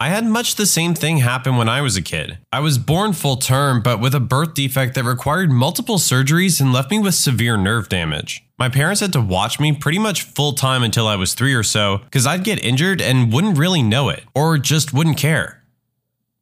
I 0.00 0.08
had 0.08 0.24
much 0.24 0.54
the 0.54 0.66
same 0.66 0.94
thing 0.94 1.18
happen 1.18 1.56
when 1.56 1.68
I 1.68 1.80
was 1.82 1.96
a 1.96 2.02
kid. 2.02 2.38
I 2.52 2.60
was 2.60 2.78
born 2.78 3.12
full 3.12 3.36
term, 3.36 3.82
but 3.82 4.00
with 4.00 4.14
a 4.14 4.20
birth 4.20 4.54
defect 4.54 4.94
that 4.94 5.04
required 5.04 5.50
multiple 5.50 5.98
surgeries 5.98 6.60
and 6.60 6.72
left 6.72 6.90
me 6.90 6.98
with 6.98 7.14
severe 7.14 7.56
nerve 7.56 7.88
damage. 7.88 8.44
My 8.62 8.68
parents 8.68 9.00
had 9.00 9.12
to 9.14 9.20
watch 9.20 9.58
me 9.58 9.72
pretty 9.72 9.98
much 9.98 10.22
full 10.22 10.52
time 10.52 10.84
until 10.84 11.08
I 11.08 11.16
was 11.16 11.34
three 11.34 11.52
or 11.52 11.64
so, 11.64 11.98
because 11.98 12.28
I'd 12.28 12.44
get 12.44 12.64
injured 12.64 13.02
and 13.02 13.32
wouldn't 13.32 13.58
really 13.58 13.82
know 13.82 14.08
it, 14.08 14.22
or 14.36 14.56
just 14.56 14.92
wouldn't 14.92 15.16
care. 15.16 15.64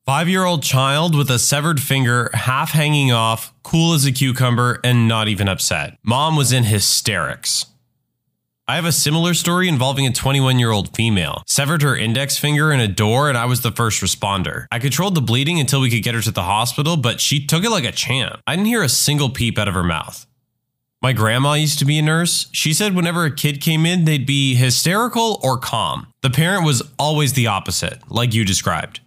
Five 0.04 0.28
year 0.28 0.44
old 0.44 0.62
child 0.62 1.16
with 1.16 1.30
a 1.30 1.38
severed 1.38 1.80
finger, 1.80 2.28
half 2.34 2.72
hanging 2.72 3.10
off, 3.10 3.54
cool 3.62 3.94
as 3.94 4.04
a 4.04 4.12
cucumber, 4.12 4.80
and 4.84 5.08
not 5.08 5.28
even 5.28 5.48
upset. 5.48 5.96
Mom 6.04 6.36
was 6.36 6.52
in 6.52 6.64
hysterics. 6.64 7.64
I 8.68 8.76
have 8.76 8.84
a 8.84 8.92
similar 8.92 9.32
story 9.32 9.66
involving 9.66 10.06
a 10.06 10.12
21 10.12 10.58
year 10.58 10.72
old 10.72 10.94
female. 10.94 11.42
Severed 11.46 11.80
her 11.80 11.96
index 11.96 12.36
finger 12.36 12.70
in 12.70 12.80
a 12.80 12.86
door, 12.86 13.30
and 13.30 13.38
I 13.38 13.46
was 13.46 13.62
the 13.62 13.72
first 13.72 14.02
responder. 14.02 14.66
I 14.70 14.78
controlled 14.78 15.14
the 15.14 15.22
bleeding 15.22 15.58
until 15.58 15.80
we 15.80 15.88
could 15.88 16.02
get 16.02 16.14
her 16.14 16.20
to 16.20 16.30
the 16.30 16.42
hospital, 16.42 16.98
but 16.98 17.18
she 17.18 17.46
took 17.46 17.64
it 17.64 17.70
like 17.70 17.84
a 17.84 17.92
champ. 17.92 18.42
I 18.46 18.56
didn't 18.56 18.68
hear 18.68 18.82
a 18.82 18.90
single 18.90 19.30
peep 19.30 19.56
out 19.56 19.68
of 19.68 19.74
her 19.74 19.82
mouth. 19.82 20.26
My 21.02 21.14
grandma 21.14 21.54
used 21.54 21.78
to 21.78 21.86
be 21.86 21.98
a 21.98 22.02
nurse. 22.02 22.48
She 22.52 22.74
said 22.74 22.94
whenever 22.94 23.24
a 23.24 23.34
kid 23.34 23.62
came 23.62 23.86
in, 23.86 24.04
they'd 24.04 24.26
be 24.26 24.54
hysterical 24.54 25.40
or 25.42 25.56
calm. 25.56 26.08
The 26.20 26.28
parent 26.28 26.66
was 26.66 26.82
always 26.98 27.32
the 27.32 27.46
opposite, 27.46 27.98
like 28.10 28.34
you 28.34 28.44
described. 28.44 29.00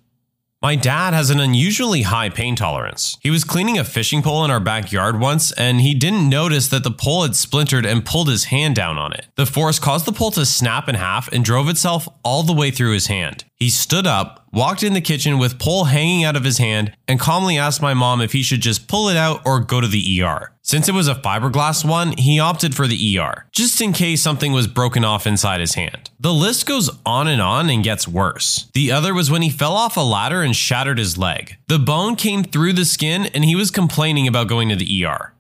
My 0.60 0.76
dad 0.76 1.14
has 1.14 1.30
an 1.30 1.40
unusually 1.42 2.04
high 2.04 2.30
pain 2.30 2.56
tolerance. 2.56 3.18
He 3.22 3.30
was 3.30 3.44
cleaning 3.44 3.78
a 3.78 3.84
fishing 3.84 4.24
pole 4.24 4.46
in 4.46 4.50
our 4.50 4.62
backyard 4.62 5.20
once, 5.20 5.52
and 5.52 5.82
he 5.82 5.94
didn't 5.94 6.30
notice 6.30 6.70
that 6.70 6.84
the 6.84 6.90
pole 6.90 7.24
had 7.24 7.36
splintered 7.36 7.86
and 7.86 8.06
pulled 8.06 8.30
his 8.30 8.46
hand 8.46 8.74
down 8.76 8.98
on 8.98 9.12
it. 9.12 9.28
The 9.36 9.46
force 9.46 9.78
caused 9.78 10.06
the 10.06 10.14
pole 10.14 10.32
to 10.32 10.46
snap 10.46 10.88
in 10.88 10.96
half 10.96 11.32
and 11.34 11.44
drove 11.44 11.68
itself 11.68 12.08
all 12.24 12.44
the 12.44 12.54
way 12.54 12.72
through 12.72 12.94
his 12.94 13.08
hand. 13.08 13.44
He 13.64 13.70
stood 13.70 14.06
up, 14.06 14.46
walked 14.52 14.84
in 14.84 14.92
the 14.92 15.00
kitchen 15.00 15.38
with 15.38 15.58
pole 15.58 15.86
hanging 15.86 16.26
out 16.26 16.36
of 16.36 16.44
his 16.44 16.58
hand, 16.58 16.92
and 17.08 17.18
calmly 17.18 17.58
asked 17.58 17.82
my 17.82 17.94
mom 17.94 18.20
if 18.20 18.34
he 18.34 18.44
should 18.44 18.60
just 18.60 18.90
pull 18.90 19.08
it 19.08 19.16
out 19.16 19.40
or 19.46 19.62
go 19.62 19.80
to 19.80 19.88
the 19.88 20.22
ER. 20.22 20.52
Since 20.62 20.90
it 20.90 20.94
was 20.94 21.08
a 21.08 21.16
fiberglass 21.16 21.88
one, 21.88 22.12
he 22.18 22.42
opted 22.42 22.76
for 22.76 22.88
the 22.88 23.18
ER, 23.18 23.46
just 23.54 23.80
in 23.80 23.94
case 23.94 24.22
something 24.22 24.52
was 24.52 24.68
broken 24.68 25.06
off 25.06 25.26
inside 25.26 25.62
his 25.62 25.76
hand. 25.76 26.10
The 26.20 26.34
list 26.34 26.66
goes 26.66 26.90
on 27.06 27.30
and 27.30 27.42
on 27.42 27.70
and 27.70 27.86
gets 27.86 28.06
worse. 28.06 28.70
The 28.74 28.92
other 28.92 29.14
was 29.14 29.32
when 29.32 29.44
he 29.44 29.50
fell 29.50 29.78
off 29.78 29.96
a 29.96 30.02
ladder 30.02 30.42
and 30.42 30.54
shattered 30.54 30.98
his 30.98 31.18
leg. 31.18 31.56
The 31.70 31.80
bone 31.80 32.18
came 32.18 32.44
through 32.44 32.74
the 32.74 32.84
skin 32.84 33.28
and 33.28 33.46
he 33.46 33.56
was 33.56 33.72
complaining 33.72 34.28
about 34.28 34.50
going 34.50 34.68
to 34.68 34.76
the 34.76 35.06
ER. 35.06 35.34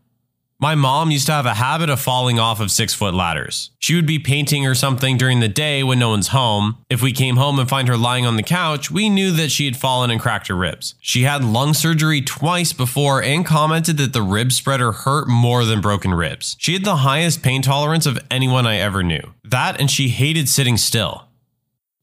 My 0.63 0.75
mom 0.75 1.11
used 1.11 1.25
to 1.25 1.33
have 1.33 1.45
a 1.45 1.55
habit 1.55 1.89
of 1.89 1.99
falling 1.99 2.39
off 2.39 2.61
of 2.61 2.71
six 2.71 2.93
foot 2.93 3.13
ladders. 3.13 3.71
She 3.79 3.95
would 3.95 4.05
be 4.05 4.17
painting 4.17 4.65
or 4.65 4.73
something 4.73 5.17
during 5.17 5.41
the 5.41 5.49
day 5.49 5.83
when 5.83 5.99
no 5.99 6.11
one's 6.11 6.29
home. 6.29 6.77
If 6.89 7.01
we 7.01 7.11
came 7.11 7.35
home 7.35 7.59
and 7.59 7.67
find 7.67 7.89
her 7.89 7.97
lying 7.97 8.25
on 8.25 8.37
the 8.37 8.43
couch, 8.43 8.89
we 8.89 9.09
knew 9.09 9.33
that 9.33 9.51
she 9.51 9.65
had 9.65 9.75
fallen 9.75 10.09
and 10.09 10.21
cracked 10.21 10.47
her 10.47 10.55
ribs. 10.55 10.95
She 11.01 11.23
had 11.23 11.43
lung 11.43 11.73
surgery 11.73 12.21
twice 12.21 12.71
before 12.71 13.21
and 13.21 13.45
commented 13.45 13.97
that 13.97 14.13
the 14.13 14.21
rib 14.21 14.53
spreader 14.53 14.93
hurt 14.93 15.27
more 15.27 15.65
than 15.65 15.81
broken 15.81 16.13
ribs. 16.13 16.55
She 16.59 16.71
had 16.71 16.85
the 16.85 16.95
highest 16.95 17.43
pain 17.43 17.61
tolerance 17.61 18.05
of 18.05 18.17
anyone 18.31 18.65
I 18.65 18.77
ever 18.77 19.03
knew. 19.03 19.33
That 19.43 19.81
and 19.81 19.91
she 19.91 20.07
hated 20.07 20.47
sitting 20.47 20.77
still. 20.77 21.27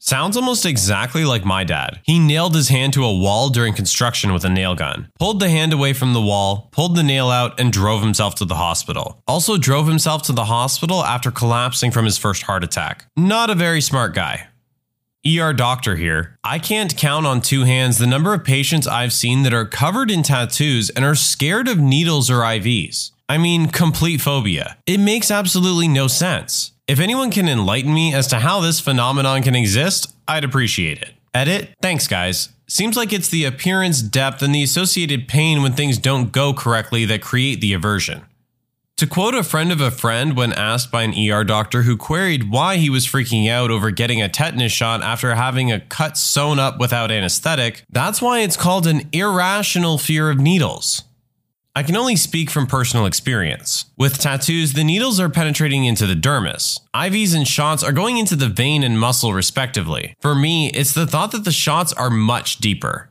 Sounds 0.02 0.35
almost 0.35 0.64
exactly 0.64 1.26
like 1.26 1.45
my 1.45 1.62
dad. 1.62 2.00
He 2.04 2.19
nailed 2.19 2.54
his 2.54 2.71
hand 2.71 2.95
to 2.95 3.04
a 3.04 3.14
wall 3.14 3.50
during 3.50 3.75
construction 3.75 4.33
with 4.33 4.47
a 4.47 4.49
nail 4.49 4.75
gun, 4.75 5.11
pulled 5.19 5.40
the 5.40 5.50
hand 5.50 5.75
away 5.75 5.92
from 5.92 6.14
the 6.14 6.23
wall, 6.23 6.71
pulled 6.73 6.97
the 6.97 7.02
nail 7.02 7.28
out, 7.28 7.61
and 7.61 7.71
drove 7.71 8.02
himself 8.02 8.35
to 8.37 8.47
the 8.47 8.54
hospital. 8.54 9.23
Also, 9.28 9.59
drove 9.59 9.87
himself 9.87 10.23
to 10.23 10.33
the 10.33 10.47
hospital 10.47 11.04
after 11.04 11.30
collapsing 11.30 11.90
from 11.90 12.07
his 12.07 12.16
first 12.16 12.45
heart 12.45 12.64
attack. 12.64 13.04
Not 13.14 13.50
a 13.50 13.54
very 13.54 13.83
smart 13.83 14.14
guy. 14.14 14.49
ER 15.28 15.52
doctor 15.52 15.97
here. 15.97 16.38
I 16.42 16.59
can't 16.59 16.97
count 16.97 17.26
on 17.26 17.42
two 17.42 17.64
hands 17.64 17.99
the 17.99 18.07
number 18.07 18.33
of 18.33 18.42
patients 18.42 18.87
I've 18.87 19.12
seen 19.12 19.42
that 19.42 19.52
are 19.52 19.66
covered 19.66 20.11
in 20.11 20.23
tattoos 20.23 20.88
and 20.88 21.04
are 21.04 21.14
scared 21.14 21.69
of 21.69 21.78
needles 21.78 22.30
or 22.30 22.38
IVs. 22.40 23.11
I 23.28 23.37
mean, 23.37 23.69
complete 23.69 24.23
phobia. 24.23 24.78
It 24.87 24.99
makes 24.99 25.30
absolutely 25.30 25.88
no 25.88 26.07
sense. 26.07 26.73
If 26.90 26.99
anyone 26.99 27.30
can 27.30 27.49
enlighten 27.49 27.94
me 27.94 28.12
as 28.12 28.26
to 28.26 28.40
how 28.40 28.59
this 28.59 28.80
phenomenon 28.80 29.44
can 29.44 29.54
exist, 29.54 30.12
I'd 30.26 30.42
appreciate 30.42 31.00
it. 31.00 31.11
Edit, 31.32 31.73
thanks 31.80 32.09
guys. 32.09 32.49
Seems 32.66 32.97
like 32.97 33.12
it's 33.12 33.28
the 33.28 33.44
appearance, 33.44 34.02
depth, 34.02 34.42
and 34.42 34.52
the 34.52 34.64
associated 34.64 35.28
pain 35.28 35.62
when 35.62 35.73
things 35.73 35.99
don't 35.99 36.32
go 36.32 36.52
correctly 36.52 37.04
that 37.04 37.23
create 37.23 37.61
the 37.61 37.75
aversion. 37.75 38.23
To 38.97 39.06
quote 39.06 39.37
a 39.37 39.44
friend 39.44 39.70
of 39.70 39.80
a 39.80 39.92
friend 39.92 40.37
when 40.37 40.52
asked 40.52 40.90
by 40.90 41.04
an 41.04 41.14
ER 41.16 41.44
doctor 41.44 41.82
who 41.82 41.97
queried 41.97 42.50
why 42.50 42.78
he 42.78 42.90
was 42.90 43.06
freaking 43.06 43.49
out 43.49 43.70
over 43.70 43.92
getting 43.92 44.20
a 44.20 44.28
tetanus 44.28 44.73
shot 44.73 45.00
after 45.00 45.37
having 45.37 45.70
a 45.70 45.78
cut 45.78 46.18
sewn 46.18 46.59
up 46.59 46.80
without 46.80 47.12
anesthetic, 47.12 47.85
that's 47.88 48.20
why 48.20 48.40
it's 48.40 48.56
called 48.56 48.88
an 48.88 49.09
irrational 49.12 49.97
fear 49.97 50.28
of 50.28 50.40
needles. 50.40 51.04
I 51.75 51.85
can 51.85 51.97
only 51.97 52.17
speak 52.17 52.50
from 52.50 52.67
personal 52.67 53.07
experience. 53.07 53.85
With 53.97 54.19
tattoos, 54.19 54.73
the 54.73 54.83
needles 54.83 55.21
are 55.21 55.29
penetrating 55.29 55.85
into 55.85 56.05
the 56.05 56.17
dermis. 56.17 56.81
IVs 56.95 57.35
and 57.35 57.47
shots 57.47 57.85
are 57.85 57.93
going 57.93 58.17
into 58.17 58.35
the 58.35 58.49
vein 58.49 58.83
and 58.83 58.99
muscle, 58.99 59.33
respectively. 59.33 60.15
For 60.21 60.35
me, 60.35 60.71
it's 60.71 60.93
the 60.93 61.07
thought 61.07 61.31
that 61.31 61.45
the 61.45 61.53
shots 61.53 61.93
are 61.93 62.11
much 62.11 62.59
deeper. 62.59 63.10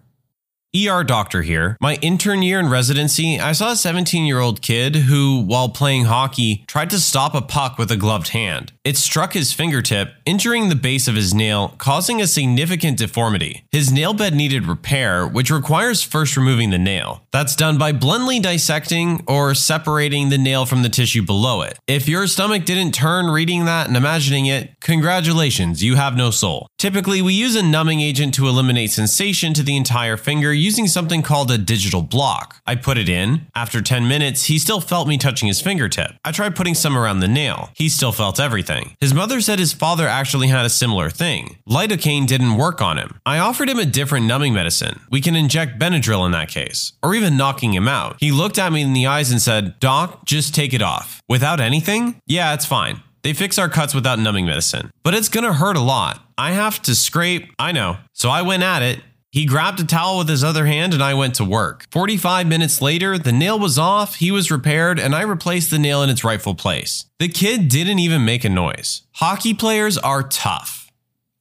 ER 0.76 1.04
doctor 1.04 1.42
here. 1.42 1.76
My 1.82 1.96
intern 1.96 2.44
year 2.44 2.60
in 2.60 2.70
residency, 2.70 3.40
I 3.40 3.54
saw 3.54 3.72
a 3.72 3.76
17 3.76 4.26
year 4.26 4.40
old 4.40 4.62
kid 4.62 4.96
who, 4.96 5.42
while 5.42 5.70
playing 5.70 6.06
hockey, 6.06 6.64
tried 6.68 6.92
to 6.92 7.00
stop 7.00 7.34
a 7.34 7.42
puck 7.42 7.80
with 7.80 7.92
a 7.92 7.98
gloved 7.98 8.30
hand. 8.30 8.72
It 8.84 8.96
struck 8.96 9.34
his 9.34 9.52
fingertip, 9.52 10.14
injuring 10.26 10.70
the 10.70 10.76
base 10.76 11.08
of 11.08 11.16
his 11.16 11.34
nail, 11.34 11.74
causing 11.80 12.22
a 12.22 12.28
significant 12.28 13.00
deformity. 13.00 13.66
His 13.72 13.92
nail 13.92 14.14
bed 14.14 14.36
needed 14.36 14.68
repair, 14.68 15.28
which 15.28 15.50
requires 15.50 16.04
first 16.04 16.38
removing 16.38 16.70
the 16.70 16.78
nail. 16.78 17.24
That's 17.32 17.56
done 17.56 17.80
by 17.80 17.92
bluntly 17.92 18.40
dissecting 18.40 19.24
or 19.28 19.56
separating 19.56 20.30
the 20.30 20.38
nail 20.38 20.68
from 20.68 20.84
the 20.84 20.90
tissue 20.90 21.24
below 21.24 21.64
it. 21.64 21.80
If 21.88 22.08
your 22.08 22.28
stomach 22.28 22.66
didn't 22.66 22.94
turn 22.94 23.26
reading 23.28 23.66
that 23.66 23.88
and 23.88 23.98
imagining 23.98 24.46
it, 24.46 24.80
congratulations, 24.82 25.84
you 25.84 25.96
have 25.96 26.16
no 26.16 26.30
soul. 26.30 26.68
Typically, 26.79 27.21
we 27.21 27.33
use 27.33 27.57
a 27.57 27.62
numbing 27.62 28.00
agent 28.00 28.33
to 28.33 28.48
eliminate 28.48 28.89
sensation 28.89 29.53
to 29.53 29.62
the 29.62 29.75
entire 29.75 30.15
finger 30.15 30.53
using 30.53 30.88
something 30.88 31.21
called 31.21 31.51
a 31.51 31.57
digital 31.57 32.01
block. 32.01 32.62
I 32.65 32.75
put 32.75 32.98
it 32.98 33.09
in. 33.09 33.48
After 33.53 33.81
10 33.81 34.07
minutes, 34.07 34.45
he 34.45 34.57
still 34.57 34.79
felt 34.79 35.05
me 35.05 35.17
touching 35.17 35.50
his 35.50 35.59
fingertip. 35.59 36.12
I 36.24 36.31
tried 36.31 36.55
putting 36.55 36.75
some 36.75 36.98
around 36.98 37.19
the 37.19 37.27
nail. 37.27 37.69
He 37.75 37.89
still 37.89 38.13
felt 38.13 38.39
everything. 38.39 38.95
His 39.01 39.13
mother 39.13 39.41
said 39.41 39.59
his 39.59 39.74
father 39.74 40.07
actually 40.07 40.48
had 40.48 40.65
a 40.65 40.69
similar 40.69 41.09
thing. 41.09 41.57
Lidocaine 41.67 42.25
didn't 42.25 42.55
work 42.55 42.81
on 42.81 42.98
him. 42.98 43.19
I 43.25 43.39
offered 43.39 43.69
him 43.69 43.79
a 43.79 43.86
different 43.86 44.27
numbing 44.27 44.53
medicine. 44.53 45.01
We 45.12 45.19
can 45.19 45.36
inject 45.36 45.79
Benadryl 45.79 46.25
in 46.25 46.31
that 46.31 46.48
case, 46.48 46.93
or 47.03 47.13
even 47.13 47.36
knocking 47.36 47.74
him 47.74 47.89
out. 47.89 48.15
He 48.21 48.31
looked 48.31 48.57
at 48.57 48.71
me 48.71 48.83
in 48.83 48.93
the 48.93 49.07
eyes 49.07 49.31
and 49.31 49.41
said, 49.41 49.77
Doc, 49.81 50.24
just 50.25 50.55
take 50.55 50.74
it 50.74 50.81
off. 50.81 51.21
Without 51.27 51.59
anything? 51.59 52.21
Yeah, 52.25 52.53
it's 52.53 52.65
fine. 52.65 53.03
They 53.22 53.34
fix 53.34 53.58
our 53.58 53.70
cuts 53.70 53.94
without 53.94 54.20
numbing 54.20 54.46
medicine, 54.46 54.92
but 55.04 55.14
it's 55.14 55.30
gonna 55.30 55.54
hurt 55.54 55.76
a 55.76 55.82
lot. 55.82 56.26
I 56.38 56.52
have 56.52 56.82
to 56.84 56.96
scrape, 56.96 57.52
I 57.60 57.72
know. 57.72 57.98
So 58.14 58.30
I 58.30 58.42
went 58.42 58.64
at 58.64 58.82
it. 58.82 59.02
He 59.32 59.46
grabbed 59.46 59.80
a 59.80 59.84
towel 59.84 60.18
with 60.18 60.30
his 60.30 60.44
other 60.44 60.66
hand 60.66 60.94
and 60.94 61.04
I 61.04 61.14
went 61.14 61.36
to 61.36 61.46
work. 61.46 61.86
45 61.92 62.48
minutes 62.48 62.82
later, 62.82 63.18
the 63.18 63.32
nail 63.32 63.60
was 63.60 63.78
off, 63.78 64.16
he 64.16 64.32
was 64.32 64.50
repaired, 64.50 65.00
and 65.00 65.14
I 65.14 65.22
replaced 65.22 65.70
the 65.70 65.78
nail 65.78 66.02
in 66.02 66.10
its 66.10 66.24
rightful 66.24 66.56
place. 66.56 67.06
The 67.20 67.28
kid 67.28 67.68
didn't 67.68 68.00
even 68.00 68.26
make 68.26 68.44
a 68.44 68.50
noise. 68.50 69.04
Hockey 69.16 69.54
players 69.54 69.98
are 70.00 70.24
tough. 70.24 70.88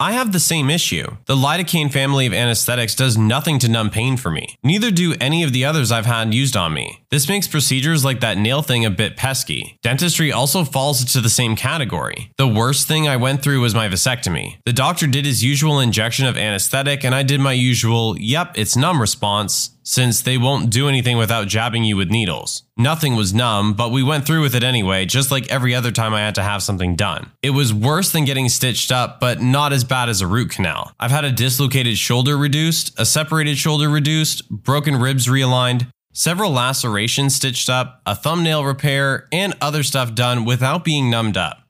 I 0.00 0.12
have 0.12 0.30
the 0.30 0.38
same 0.38 0.70
issue. 0.70 1.16
The 1.26 1.34
lidocaine 1.34 1.92
family 1.92 2.24
of 2.26 2.32
anesthetics 2.32 2.94
does 2.94 3.18
nothing 3.18 3.58
to 3.58 3.68
numb 3.68 3.90
pain 3.90 4.16
for 4.16 4.30
me. 4.30 4.56
Neither 4.62 4.92
do 4.92 5.16
any 5.20 5.42
of 5.42 5.52
the 5.52 5.64
others 5.64 5.90
I've 5.90 6.06
had 6.06 6.32
used 6.32 6.56
on 6.56 6.72
me. 6.72 7.02
This 7.10 7.28
makes 7.28 7.48
procedures 7.48 8.04
like 8.04 8.20
that 8.20 8.38
nail 8.38 8.62
thing 8.62 8.84
a 8.84 8.90
bit 8.90 9.16
pesky. 9.16 9.76
Dentistry 9.82 10.30
also 10.30 10.62
falls 10.62 11.00
into 11.00 11.20
the 11.20 11.28
same 11.28 11.56
category. 11.56 12.30
The 12.36 12.46
worst 12.46 12.86
thing 12.86 13.08
I 13.08 13.16
went 13.16 13.42
through 13.42 13.60
was 13.60 13.74
my 13.74 13.88
vasectomy. 13.88 14.58
The 14.64 14.72
doctor 14.72 15.08
did 15.08 15.26
his 15.26 15.42
usual 15.42 15.80
injection 15.80 16.26
of 16.26 16.36
anesthetic, 16.36 17.04
and 17.04 17.12
I 17.12 17.24
did 17.24 17.40
my 17.40 17.52
usual, 17.52 18.16
yep, 18.20 18.52
it's 18.54 18.76
numb 18.76 19.00
response, 19.00 19.70
since 19.88 20.20
they 20.20 20.36
won't 20.36 20.68
do 20.68 20.86
anything 20.86 21.16
without 21.16 21.48
jabbing 21.48 21.82
you 21.82 21.96
with 21.96 22.10
needles. 22.10 22.62
Nothing 22.76 23.16
was 23.16 23.32
numb, 23.32 23.72
but 23.72 23.90
we 23.90 24.02
went 24.02 24.26
through 24.26 24.42
with 24.42 24.54
it 24.54 24.62
anyway, 24.62 25.06
just 25.06 25.30
like 25.30 25.48
every 25.48 25.74
other 25.74 25.90
time 25.90 26.12
I 26.12 26.20
had 26.20 26.34
to 26.34 26.42
have 26.42 26.62
something 26.62 26.94
done. 26.94 27.32
It 27.42 27.50
was 27.50 27.72
worse 27.72 28.12
than 28.12 28.26
getting 28.26 28.50
stitched 28.50 28.92
up, 28.92 29.18
but 29.18 29.40
not 29.40 29.72
as 29.72 29.84
bad 29.84 30.10
as 30.10 30.20
a 30.20 30.26
root 30.26 30.50
canal. 30.50 30.92
I've 31.00 31.10
had 31.10 31.24
a 31.24 31.32
dislocated 31.32 31.96
shoulder 31.96 32.36
reduced, 32.36 33.00
a 33.00 33.06
separated 33.06 33.56
shoulder 33.56 33.88
reduced, 33.88 34.46
broken 34.50 34.96
ribs 34.96 35.26
realigned, 35.26 35.90
several 36.12 36.50
lacerations 36.50 37.34
stitched 37.34 37.70
up, 37.70 38.02
a 38.04 38.14
thumbnail 38.14 38.66
repair, 38.66 39.26
and 39.32 39.54
other 39.58 39.82
stuff 39.82 40.14
done 40.14 40.44
without 40.44 40.84
being 40.84 41.08
numbed 41.08 41.38
up. 41.38 41.62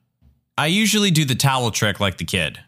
I 0.57 0.67
usually 0.67 1.09
do 1.09 1.23
the 1.23 1.35
towel 1.35 1.71
trick 1.71 2.01
like 2.01 2.17
the 2.17 2.25
kid. 2.25 2.59